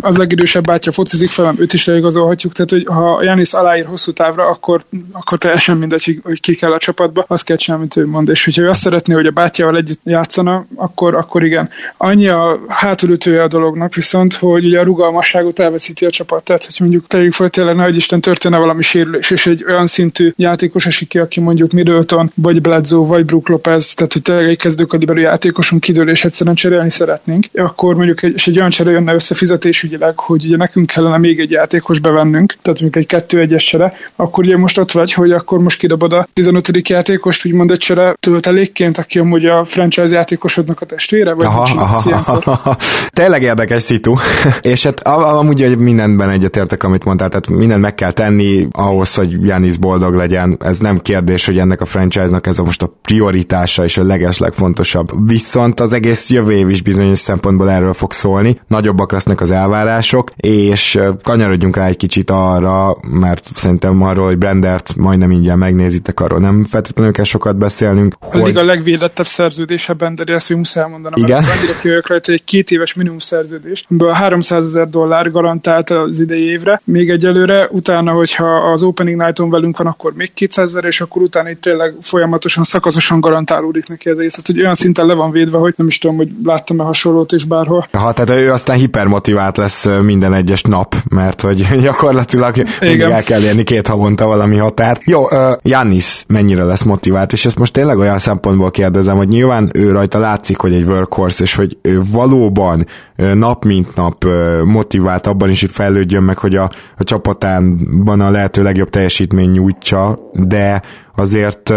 [0.00, 2.52] az legidősebb bátyja focizik felem, őt is leigazolhatjuk.
[2.52, 6.78] Tehát, hogy ha Janis aláír hosszú távra, akkor, akkor teljesen mindegy, hogy ki kell a
[6.78, 8.28] csapatba, azt kell csinálni, amit ő mond.
[8.28, 11.70] És hogyha ő azt szeretné, hogy a bátyjával együtt játszana, akkor, akkor igen.
[11.96, 16.42] Annyi a hátulütője a dolognak viszont, hogy ugye a rugalmasságot elveszíti a csapat.
[16.42, 20.32] Tehát, hogy mondjuk tegyük fel, tényleg nagy Isten történne valami sérülés, és egy olyan szintű
[20.36, 24.58] játékos esik ki, aki mondjuk Middleton, vagy Bledsoe, vagy Brook Lopez, tehát hogy tényleg egy
[24.58, 29.14] kezdőkaliberű játékosunk kidől, és egyszerűen cserélni szeretnénk, akkor mondjuk egy, és egy olyan csere jönne
[29.14, 33.64] össze fizetésügyileg, hogy ugye nekünk kellene még egy játékos bevennünk, tehát mondjuk egy kettő egyes
[33.64, 36.88] csere, akkor ugye most ott vagy, hogy akkor most kidobod a 15.
[36.88, 41.62] játékost, úgymond egy csere töltelékként, aki amúgy a franchise játékosodnak a testvére, vagy aha,
[42.02, 42.76] aha, aha.
[43.08, 44.14] Tényleg érdekes szitu.
[44.60, 49.46] és hát amúgy hogy mindenben egyetértek, amit mondtál, tehát mindent meg kell tenni ahhoz, hogy
[49.46, 50.56] Janis boldog legyen.
[50.60, 54.38] Ez nem kérdés, hogy ennek a franchise-nak ez a most a prioritása és a leges
[54.38, 55.28] legfontosabb.
[55.28, 58.60] Viszont az egész jövő év is bizonyos szempontból erről fog szólni.
[58.66, 64.94] Nagyobbak lesznek az elvárások, és kanyarodjunk rá egy kicsit arra, mert szerintem arról, hogy Brendert
[64.96, 68.14] majdnem ingyen megnézitek, arról nem feltétlenül kell sokat beszélnünk.
[68.20, 68.56] Hogy...
[68.56, 71.24] a legvédettebb szerződése Bender, ezt muszáj elmondanom.
[71.24, 71.38] Igen?
[71.58, 76.48] annyira kijövök rajta, egy két éves minimum szerződés, amiből 300 ezer dollár garantált az idei
[76.48, 81.00] évre, még egyelőre, utána, hogyha az Opening Night-on velünk van, akkor még 200 ezer, és
[81.00, 84.30] akkor utána itt tényleg folyamatosan, szakaszosan garantálódik neki ez egész.
[84.30, 87.44] Tehát, hogy olyan szinten le van védve, hogy nem is tudom, hogy láttam-e hasonlót is
[87.44, 87.88] bárhol.
[87.92, 93.42] Ha, tehát ő aztán hipermotivált lesz minden egyes nap, mert hogy gyakorlatilag mindig el kell
[93.42, 95.02] érni két havonta valami határt.
[95.04, 99.92] Jó, uh, mennyire lesz motivált, és ezt most tényleg olyan szempontból kérdezem, hogy nyilván ő
[99.92, 101.78] rajta látszik, hogy egy workhorse, és hogy
[102.12, 102.86] valóban
[103.34, 104.24] nap mint nap
[104.64, 110.18] motivált abban is, hogy fejlődjön meg, hogy a, a csapatánban a lehető legjobb teljesítmény nyújtsa,
[110.32, 110.82] de
[111.20, 111.72] azért,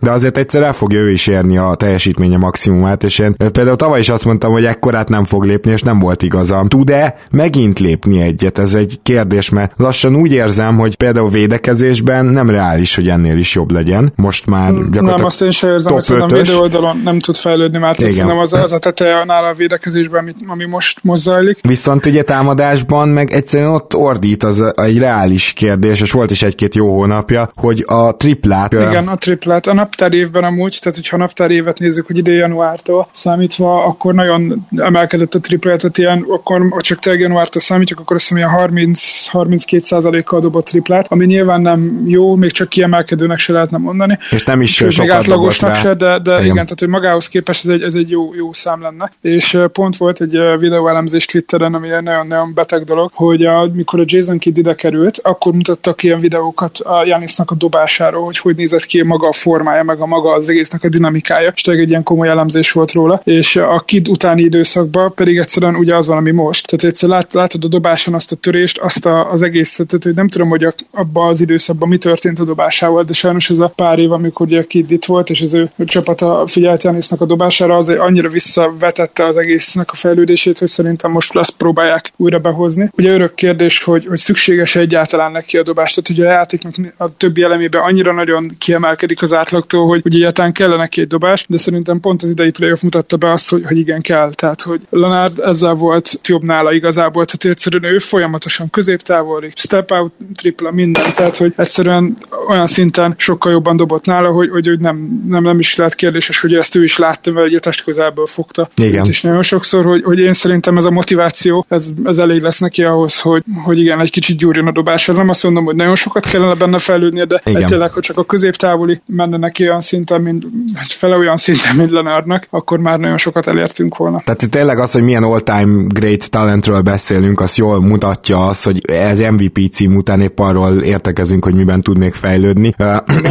[0.00, 4.00] de azért egyszer el fogja ő is érni a teljesítménye maximumát, és én például tavaly
[4.00, 6.68] is azt mondtam, hogy ekkorát nem fog lépni, és nem volt igazam.
[6.68, 8.58] Tud-e megint lépni egyet?
[8.58, 13.54] Ez egy kérdés, mert lassan úgy érzem, hogy például védekezésben nem reális, hogy ennél is
[13.54, 14.12] jobb legyen.
[14.16, 17.78] Most már gyakorlatilag Nem, azt én sem érzem, hogy szerintem védő oldalon nem tud fejlődni,
[17.78, 21.58] mert szerintem az, az a teteje nála a védekezésben, ami most, most zajlik.
[21.62, 26.74] Viszont ugye támadásban meg egyszerűen ott ordít az egy reális kérdés, és volt is egy-két
[26.74, 29.66] jó hónapja, hogy a triplát igen, a triplet.
[29.66, 34.14] A naptár évben amúgy, tehát hogyha a naptár évet nézzük, hogy idén januártól számítva, akkor
[34.14, 38.94] nagyon emelkedett a triplet, tehát ilyen, akkor csak tényleg januártól számítjuk, akkor azt hiszem ilyen
[39.32, 44.18] 30-32 kal dobott triplet, ami nyilván nem jó, még csak kiemelkedőnek se lehetne mondani.
[44.30, 46.44] És nem is Sőt, sokat átlagosnak se, de, de igen.
[46.44, 49.12] igen, tehát hogy magához képest ez egy, ez egy jó, jó szám lenne.
[49.20, 54.04] És pont volt egy videóelemzés Twitteren, ami egy nagyon-nagyon beteg dolog, hogy a, mikor a
[54.06, 58.86] Jason Kidd ide került, akkor mutattak ilyen videókat a Janisnak a dobásáról, hogy hogy nézett
[58.86, 62.02] ki maga a formája, meg a maga az egésznek a dinamikája, és tényleg egy ilyen
[62.02, 66.30] komoly elemzés volt róla, és a kid utáni időszakban pedig egyszerűen ugye az van, ami
[66.30, 66.66] most.
[66.66, 70.14] Tehát egyszer lát, látod a dobáson azt a törést, azt a, az egészet, tehát hogy
[70.14, 73.98] nem tudom, hogy abban az időszakban mi történt a dobásával, de sajnos ez a pár
[73.98, 77.76] év, amikor ugye a kid itt volt, és az ő csapata figyelt Janisnak a dobására,
[77.76, 82.90] az annyira visszavetette az egésznek a fejlődését, hogy szerintem most azt próbálják újra behozni.
[82.96, 87.16] Ugye örök kérdés, hogy, hogy szükséges egyáltalán neki a dobás, tehát ugye a játéknak a
[87.16, 92.00] többi elemében annyira nagyon kiemelkedik az átlagtól, hogy, hogy egyáltalán kellene két dobás, de szerintem
[92.00, 94.30] pont az idei playoff mutatta be azt, hogy, hogy igen kell.
[94.34, 100.12] Tehát, hogy Leonard ezzel volt jobb nála igazából, tehát egyszerűen ő folyamatosan középtávoli, step out,
[100.34, 102.16] tripla, minden, tehát, hogy egyszerűen
[102.48, 106.40] olyan szinten sokkal jobban dobott nála, hogy, hogy, hogy nem, nem, nem is lehet kérdéses,
[106.40, 108.68] hogy ezt ő is látta, mert ugye test közelből fogta.
[108.76, 109.06] Igen.
[109.08, 112.84] És nagyon sokszor, hogy, hogy én szerintem ez a motiváció, ez, ez elég lesz neki
[112.84, 115.14] ahhoz, hogy, hogy igen, egy kicsit gyúrjon a dobásra.
[115.14, 118.45] Nem azt mondom, hogy nagyon sokat kellene benne fejlődnie, de egyébként, hogy csak a közép
[118.46, 123.18] középtávoli menne neki olyan szinten, mint, hát fele olyan szinten, mint Lenardnak, akkor már nagyon
[123.18, 124.22] sokat elértünk volna.
[124.24, 129.18] Tehát tényleg az, hogy milyen all-time great talentről beszélünk, az jól mutatja az, hogy ez
[129.18, 132.74] MVP cím után épp arról értekezünk, hogy miben tud még fejlődni.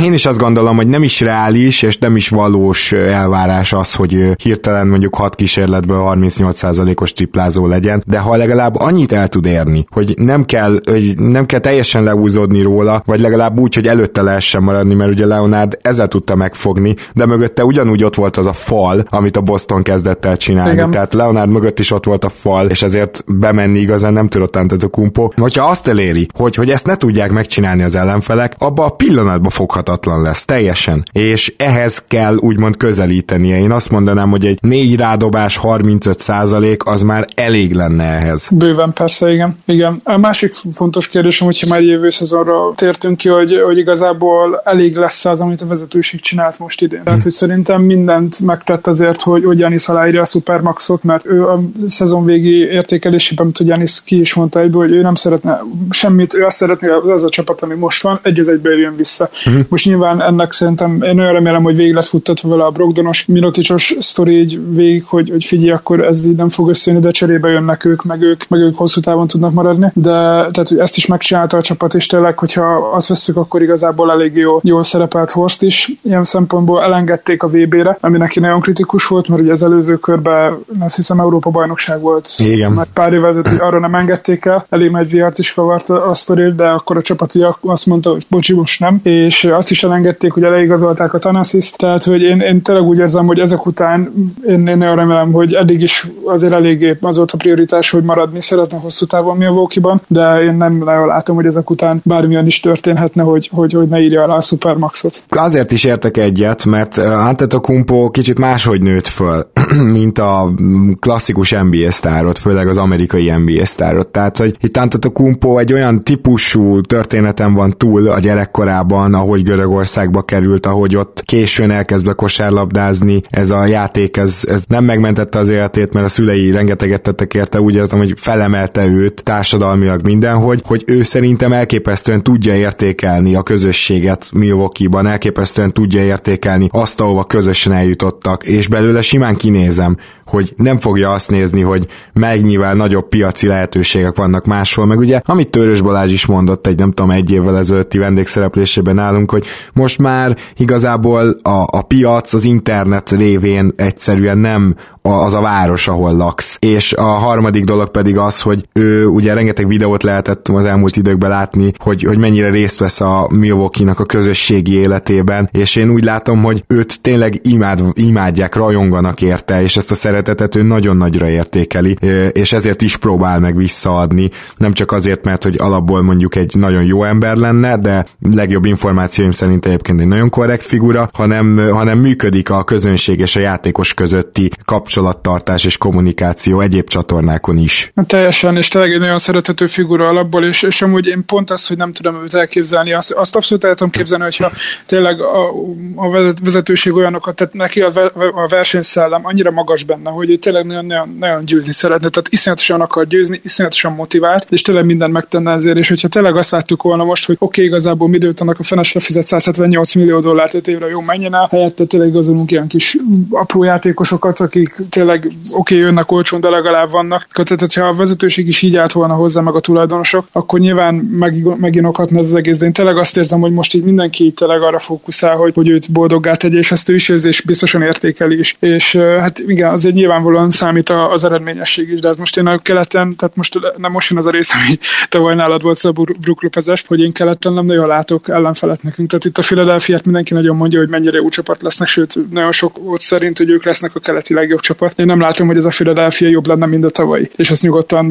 [0.03, 4.31] Én is azt gondolom, hogy nem is reális, és nem is valós elvárás az, hogy
[4.43, 10.13] hirtelen mondjuk 6 kísérletből 38%-os triplázó legyen, de ha legalább annyit el tud érni, hogy
[10.17, 14.93] nem kell, hogy nem kell teljesen leúzódni róla, vagy legalább úgy, hogy előtte lehessen maradni,
[15.05, 19.37] mert ugye Leonard ezzel tudta megfogni, de mögötte ugyanúgy ott volt az a fal, amit
[19.37, 20.73] a Boston kezdett el csinálni.
[20.73, 20.91] Igen.
[20.91, 25.29] Tehát Leonard mögött is ott volt a fal, és ezért bemenni igazán nem tudott Antetokumpo.
[25.35, 30.21] Hogyha azt eléri, hogy, hogy ezt ne tudják megcsinálni az ellenfelek, abba a pillanatban foghatatlan
[30.21, 31.03] lesz, teljesen.
[31.11, 33.59] És ehhez kell úgymond közelítenie.
[33.59, 38.47] Én azt mondanám, hogy egy négy rádobás 35 százalék az már elég lenne ehhez.
[38.51, 39.57] Bőven persze, igen.
[39.65, 40.01] igen.
[40.03, 45.25] A másik fontos kérdésem, hogyha már jövő szezonra tértünk ki, hogy, hogy igazából elég lesz
[45.25, 47.03] az, amit a vezetőség csinált most idén.
[47.03, 51.61] Tehát, hogy szerintem mindent megtett azért, hogy, hogy Janis aláírja a Supermaxot, mert ő a
[51.85, 56.45] szezon végi értékelésében, amit Janis ki is mondta egyből, hogy ő nem szeretne semmit, ő
[56.45, 59.29] azt szeretné, az az a csapat, ami most van, egy az egybe jön vissza.
[59.45, 59.63] Uh-huh.
[59.69, 63.95] Most nyilván ennek szerintem én olyan remélem, hogy végig lett futtatva vele a Brogdonos, Miroticsos
[63.99, 67.85] sztori így végig, hogy, hogy figyelj, akkor ez így nem fog összejönni, de cserébe jönnek
[67.85, 69.91] ők, meg ők, meg ők hosszú távon tudnak maradni.
[69.93, 74.11] De tehát, hogy ezt is megcsinálta a csapat, és tényleg, hogyha azt veszük, akkor igazából
[74.11, 75.91] elég jó, jól szerepelt Horst is.
[76.03, 80.57] Ilyen szempontból elengedték a VB-re, ami neki nagyon kritikus volt, mert ugye az előző körben
[80.79, 82.29] azt hiszem Európa bajnokság volt.
[82.37, 82.71] Igen.
[82.71, 84.65] Mert pár évvel arra nem engedték el.
[84.69, 88.25] Elég nagy viart is kavart a sztori, de akkor a csapat ugye azt mondta, hogy
[88.29, 88.99] bocsi, most nem.
[89.03, 93.25] És azt is elengedték, hogy leigazolták a Tanasis, tehát hogy én, én tényleg úgy érzem,
[93.25, 94.13] hogy ezek után
[94.47, 98.41] én, én nagyon remélem, hogy eddig is azért eléggé az volt a prioritás, hogy maradni
[98.41, 103.23] szeretne hosszú távon Milwaukee-ban, de én nem nagyon látom, hogy ezek után bármilyen is történhetne,
[103.23, 104.41] hogy, hogy, hogy ne írja alá a
[104.75, 105.23] Supermaxot.
[105.29, 109.47] Azért is értek egyet, mert Antetokumpo kicsit máshogy nőtt föl,
[109.97, 110.53] mint a
[110.99, 114.07] klasszikus NBA sztárot, főleg az amerikai NBA sztárot.
[114.07, 120.65] Tehát, hogy itt Antetokumpo egy olyan típusú történetem van túl a gyerekkorában, ahogy Görögországba került,
[120.65, 125.93] ahogy ott későn elkezd be kosárlabdázni, ez a játék, ez, ez nem megmentette az életét,
[125.93, 131.03] mert a szülei rengeteget tettek érte, úgy értem, hogy felemelte őt társadalmilag mindenhogy, hogy ő
[131.03, 134.29] szerintem elképesztően tudja értékelni a közösséget
[134.65, 141.11] Milwaukee-ban, elképesztően tudja értékelni azt, ahova közösen eljutottak, és belőle simán kinézem, hogy nem fogja
[141.11, 146.25] azt nézni, hogy megnyivel nagyobb piaci lehetőségek vannak máshol, meg ugye, amit Törös Balázs is
[146.25, 151.81] mondott egy nem tudom, egy évvel ezelőtti vendégszereplésében nálunk, hogy most már igazából a, a
[151.81, 154.75] piac az internet révén egyszerűen nem
[155.05, 156.57] az a város, ahol laksz.
[156.59, 161.29] És a harmadik dolog pedig az, hogy ő ugye rengeteg videót lehetett az elmúlt időkben
[161.29, 166.43] látni, hogy, hogy mennyire részt vesz a Milwaukee-nak a közösségi életében, és én úgy látom,
[166.43, 171.97] hogy őt tényleg imád, imádják, rajonganak érte, és ezt a szeretetet ő nagyon nagyra értékeli,
[172.31, 176.83] és ezért is próbál meg visszaadni, nem csak azért, mert hogy alapból mondjuk egy nagyon
[176.83, 182.49] jó ember lenne, de legjobb információim szerint egyébként egy nagyon korrekt figura, hanem, hanem működik
[182.49, 184.51] a közönség és a játékos közötti
[184.95, 187.91] kapcsolattartás és kommunikáció egyéb csatornákon is.
[188.07, 191.77] Teljesen, és tényleg egy nagyon szerethető figura alapból, és, és amúgy én pont azt, hogy
[191.77, 194.51] nem tudom őt elképzelni, azt, azt abszolút el tudom képzelni, hogyha
[194.85, 195.49] tényleg a,
[195.95, 196.09] a
[196.43, 201.15] vezetőség olyanokat, tehát neki a, a versenyszellem annyira magas benne, hogy ő tényleg nagyon, nagyon,
[201.19, 205.89] nagyon győzni szeretne, tehát iszonyatosan akar győzni, iszonyatosan motivált, és tényleg minden megtenne ezért, és
[205.89, 209.93] hogyha tényleg azt láttuk volna most, hogy oké, okay, igazából annak a fenesre fizet 178
[209.95, 212.97] millió dollárt 5 évre jó menjen el, helyette tényleg igazolunk ilyen kis
[213.29, 217.27] apró játékosokat, akik tényleg oké, okay, jönnek olcsón, de legalább vannak.
[217.33, 221.57] Tehát, hogyha a vezetőség is így állt volna hozzá, meg a tulajdonosok, akkor nyilván meg,
[221.57, 222.57] meginokhatna ez az egész.
[222.57, 225.91] De én tényleg azt érzem, hogy most így mindenki tényleg arra fókuszál, hogy, hogy őt
[225.91, 228.57] boldoggá tegye, és ezt ő is érzi, és biztosan értékeli is.
[228.59, 233.15] És hát igen, azért nyilvánvalóan számít az eredményesség is, de hát most én a keleten,
[233.15, 234.77] tehát most nem most jön az a rész, ami
[235.09, 239.09] tavaly nálad volt a Brook Lopezes, hogy én keleten nem nagyon látok ellenfelet nekünk.
[239.09, 242.79] Tehát itt a philadelphia mindenki nagyon mondja, hogy mennyire jó csapat lesznek, sőt, nagyon sok
[242.83, 244.74] ott szerint, hogy ők lesznek a keleti legjobb csapat.
[244.95, 247.29] Én nem látom, hogy ez a Philadelphia jobb lenne, mint a tavalyi.
[247.35, 248.05] És azt nyugodtan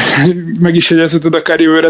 [0.60, 1.88] meg is jegyezheted akár jövőre.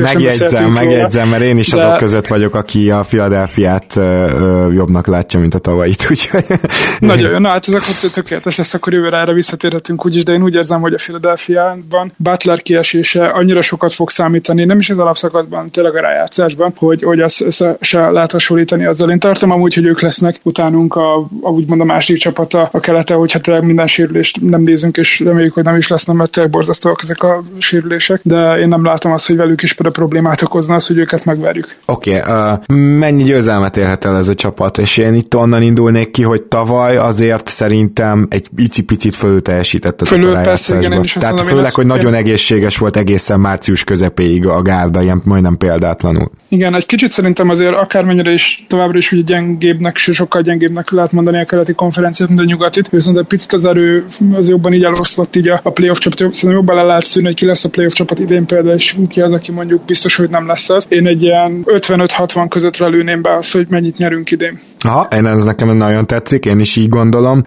[0.00, 1.76] Megjegyzem, megjegyzem, mert én is de...
[1.76, 3.94] azok között vagyok, aki a Philadelphia-t
[4.74, 6.06] jobbnak látja, mint a tavalyit.
[6.10, 6.44] Úgyhogy...
[6.98, 10.42] Nagyon jó, na hát ez akkor tökéletes lesz, akkor jövőre erre visszatérhetünk úgyis, de én
[10.42, 15.70] úgy érzem, hogy a Philadelphia-ban Butler kiesése annyira sokat fog számítani, nem is az alapszakaszban,
[15.70, 17.44] tényleg a rájátszásban, hogy, hogy azt
[17.80, 19.10] se lehet hasonlítani azzal.
[19.10, 23.14] Én tartom amúgy, hogy ők lesznek utánunk a, a úgymond a második csapata a kelete,
[23.14, 27.00] hogyha tényleg minden sérülést nem nézünk, és reméljük, hogy nem is lesznek, mert tényleg borzasztóak
[27.02, 30.86] ezek a sérülések, de én nem látom azt, hogy velük is például problémát okozna az,
[30.86, 31.76] hogy őket megverjük.
[31.84, 36.10] Oké, okay, uh, mennyi győzelmet érhet el ez a csapat, és én itt onnan indulnék
[36.10, 41.34] ki, hogy tavaly azért szerintem egy icipicit fölül teljesített az fölül, a persze, igen, Tehát
[41.34, 42.18] mondom, főleg, hogy nagyon én...
[42.18, 46.30] egészséges volt egészen március közepéig a gárda, ilyen majdnem példátlanul.
[46.48, 51.40] Igen, egy kicsit szerintem azért akármennyire is továbbra is ugye gyengébbnek, sokkal gyengébbnek lehet mondani
[51.40, 55.36] a keleti konferenciát, mint a nyugatit, viszont egy picit az erő az jobban így eloszlott
[55.36, 57.92] így a, a playoff csapat, szerintem jobban le lehet szűrni, hogy ki lesz a playoff
[57.92, 60.86] csapat idén például, és ki az, aki mondjuk biztos, hogy nem lesz az.
[60.88, 64.60] Én egy ilyen 55-60 között lőném be azt, hogy mennyit nyerünk idén.
[64.84, 67.42] Aha, én ez nekem nagyon tetszik, én is így gondolom.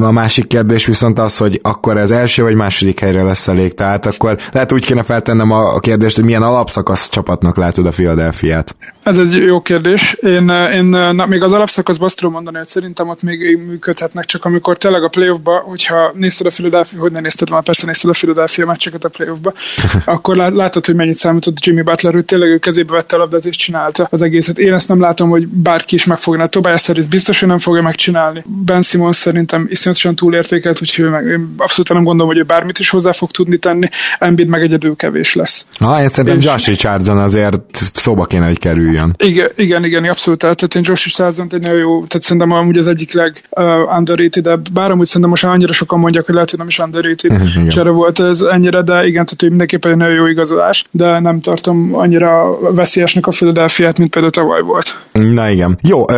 [0.00, 3.74] A másik kérdés viszont az, hogy akkor ez első vagy második helyre lesz elég.
[3.74, 8.76] Tehát akkor lehet úgy kéne feltennem a kérdést, hogy milyen alapszakasz csapatnak látod a Philadelphia-t.
[9.02, 10.16] Ez egy jó kérdés.
[10.20, 14.44] Én, én na, még az alapszakaszban azt tudom mondani, hogy szerintem ott még működhetnek, csak
[14.44, 18.12] amikor tényleg a playoffba, hogyha nézted a Philadelphia, hogy ne nézted már, persze nézted a
[18.12, 19.52] Philadelphia meccseket a playoffba,
[20.04, 23.56] akkor látod, hogy mennyit számított Jimmy Butler, hogy tényleg ő kezébe vette a labdát és
[23.56, 24.58] csinálta az egészet.
[24.58, 26.46] Én ezt nem látom, hogy bárki is megfogna.
[26.46, 28.44] Tobias Harris biztos, hogy nem fogja megcsinálni.
[28.46, 32.90] Ben Simmons szerintem iszonyatosan túlértékelt, úgyhogy meg, én abszolút nem gondolom, hogy ő bármit is
[32.90, 33.88] hozzá fog tudni tenni.
[34.18, 35.66] Embiid meg egyedül kevés lesz.
[35.78, 36.44] Ha, én szerintem és...
[36.44, 37.60] Josh Richardson azért
[37.92, 39.14] szóba kéne, hogy kerüljön.
[39.18, 40.38] Igen, igen, igen abszolút.
[40.38, 44.48] Tehát én Josh Richardson egy nagyon jó, tehát szerintem amúgy az egyik leg uh, underrated
[44.72, 48.20] bár amúgy szerintem most annyira sokan mondják, hogy lehet, hogy nem is underrated csere volt
[48.20, 52.58] ez ennyire, de igen, tehát ő mindenképpen egy nagyon jó igazolás, de nem tartom annyira
[52.74, 54.98] veszélyesnek a Philadelphia-t, mint például tavaly volt.
[55.12, 55.78] Na igen.
[55.82, 56.14] Jó, e,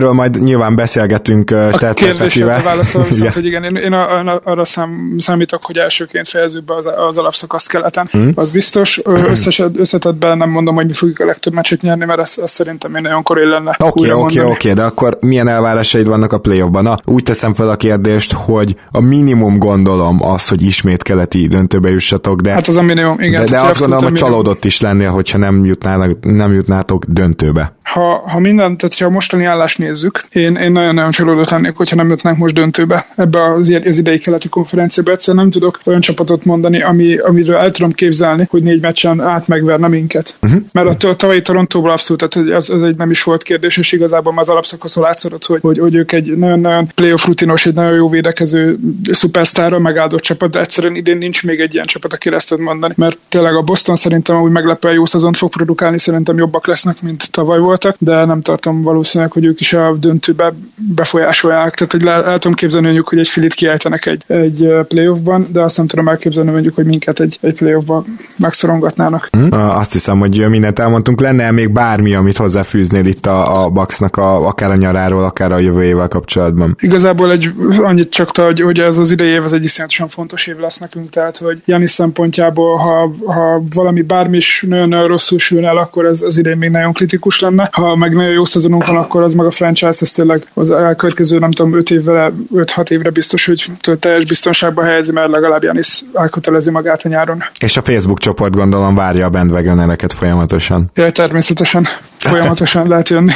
[0.00, 5.64] erről majd nyilván beszélgetünk A kérdésre válaszolom viszont, hogy igen, én, én arra szám, számítok,
[5.64, 8.10] hogy elsőként fejezzük be az, az alapszakasz keleten.
[8.16, 8.28] Mm.
[8.34, 9.00] Az biztos.
[9.30, 12.94] Összeset, összetetben nem mondom, hogy mi fogjuk a legtöbb meccset nyerni, mert ez, ez szerintem
[12.94, 13.76] én nagyon koré lenne.
[13.78, 16.82] Oké, oké, oké, de akkor milyen elvárásaid vannak a playoffban?
[16.82, 21.88] Na, úgy teszem fel a kérdést, hogy a minimum gondolom az, hogy ismét keleti döntőbe
[21.88, 22.52] jussatok, de...
[22.52, 23.44] Hát az a minimum, igen.
[23.44, 27.78] De, de azt gondolom, hogy csalódott is lennél, hogyha nem, jutnának, nem jutnátok döntőbe.
[27.90, 32.08] Ha, ha minden, tehát ha mostani állást nézzük, én, én nagyon-nagyon csalódott lennék, hogyha nem
[32.08, 35.10] jutnánk most döntőbe ebbe az, az idei keleti konferenciába.
[35.10, 39.48] Egyszerűen nem tudok olyan csapatot mondani, ami, amiről el tudom képzelni, hogy négy meccsen át
[39.48, 40.36] megverne minket.
[40.42, 40.60] Uh-huh.
[40.72, 43.92] Mert a, a tavalyi Torontóból abszolút, tehát ez, ez egy nem is volt kérdés, és
[43.92, 48.08] igazából az alapszakaszon látszott, hogy, hogy, hogy ők egy nagyon-nagyon playoff rutinos, egy nagyon jó
[48.08, 48.78] védekező
[49.10, 52.94] szupersztárra megáldott csapat, de egyszerűen idén nincs még egy ilyen csapat, aki ezt tud mondani.
[52.96, 57.30] Mert tényleg a Boston szerintem úgy meglepően jó szezont fog produkálni, szerintem jobbak lesznek, mint
[57.30, 60.54] tavaly voltak, de nem tartom valószínűleg, hogy ők is a döntőbe
[60.94, 61.74] befolyásolják.
[61.74, 65.60] Tehát hogy el, el tudom képzelni mondjuk, hogy egy filit kiejtenek egy, egy playoffban, de
[65.60, 68.04] azt nem tudom elképzelni mondjuk, hogy minket egy, egy playoffban
[68.36, 69.28] megszorongatnának.
[69.30, 69.48] Hmm.
[69.52, 71.20] Azt hiszem, hogy mindent elmondtunk.
[71.20, 75.58] Lenne még bármi, amit hozzáfűznél itt a, a Bucksnak a, akár a nyaráról, akár a
[75.58, 76.76] jövő évvel kapcsolatban?
[76.80, 80.58] Igazából egy, annyit csak, hogy, hogy ez az idei év ez egy iszonyatosan fontos év
[80.58, 85.76] lesz nekünk, tehát hogy Janis szempontjából, ha, ha valami bármi is nagyon rosszul sülne el,
[85.76, 87.68] akkor ez az idén még nagyon kritikus lenne.
[87.72, 91.38] Ha meg nagyon jó szezonunk van, akkor az meg a franchise, ez tényleg az elkövetkező,
[91.38, 96.70] nem tudom, 5 évre, 5-6 évre biztos, hogy teljes biztonságban helyezi, mert legalább Janis elkötelezi
[96.70, 97.44] magát a nyáron.
[97.60, 100.90] És a Facebook csoport gondolom várja a bandwagonereket folyamatosan.
[100.94, 101.86] Ja, természetesen.
[102.16, 103.32] Folyamatosan lehet jönni.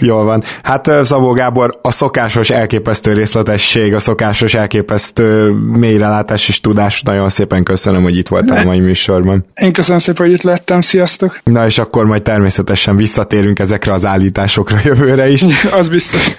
[0.00, 0.42] Jól van.
[0.62, 7.62] Hát Szabó Gábor, a szokásos elképesztő részletesség, a szokásos elképesztő mélyrelátás és tudás, nagyon szépen
[7.62, 9.44] köszönöm, hogy itt voltál a mai műsorban.
[9.54, 11.40] Én köszönöm szépen, hogy itt lettem, sziasztok!
[11.44, 15.44] Na és akkor majd természetesen visszatérünk ezekre az állításokra jövőre is.
[15.80, 16.36] Az biztos.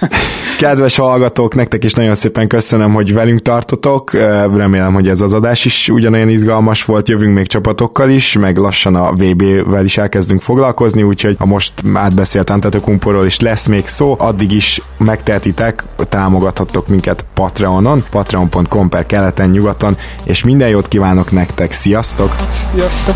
[0.59, 4.13] Kedves hallgatók, nektek is nagyon szépen köszönöm, hogy velünk tartotok.
[4.55, 7.09] Remélem, hogy ez az adás is ugyanolyan izgalmas volt.
[7.09, 12.49] Jövünk még csapatokkal is, meg lassan a VB-vel is elkezdünk foglalkozni, úgyhogy a most átbeszélt
[12.49, 19.97] Antetokumporról is lesz még szó, addig is megtehetitek, támogathattok minket Patreonon, patreon.com per keleten nyugaton,
[20.23, 22.35] és minden jót kívánok nektek, sziasztok!
[22.49, 23.15] Sziasztok!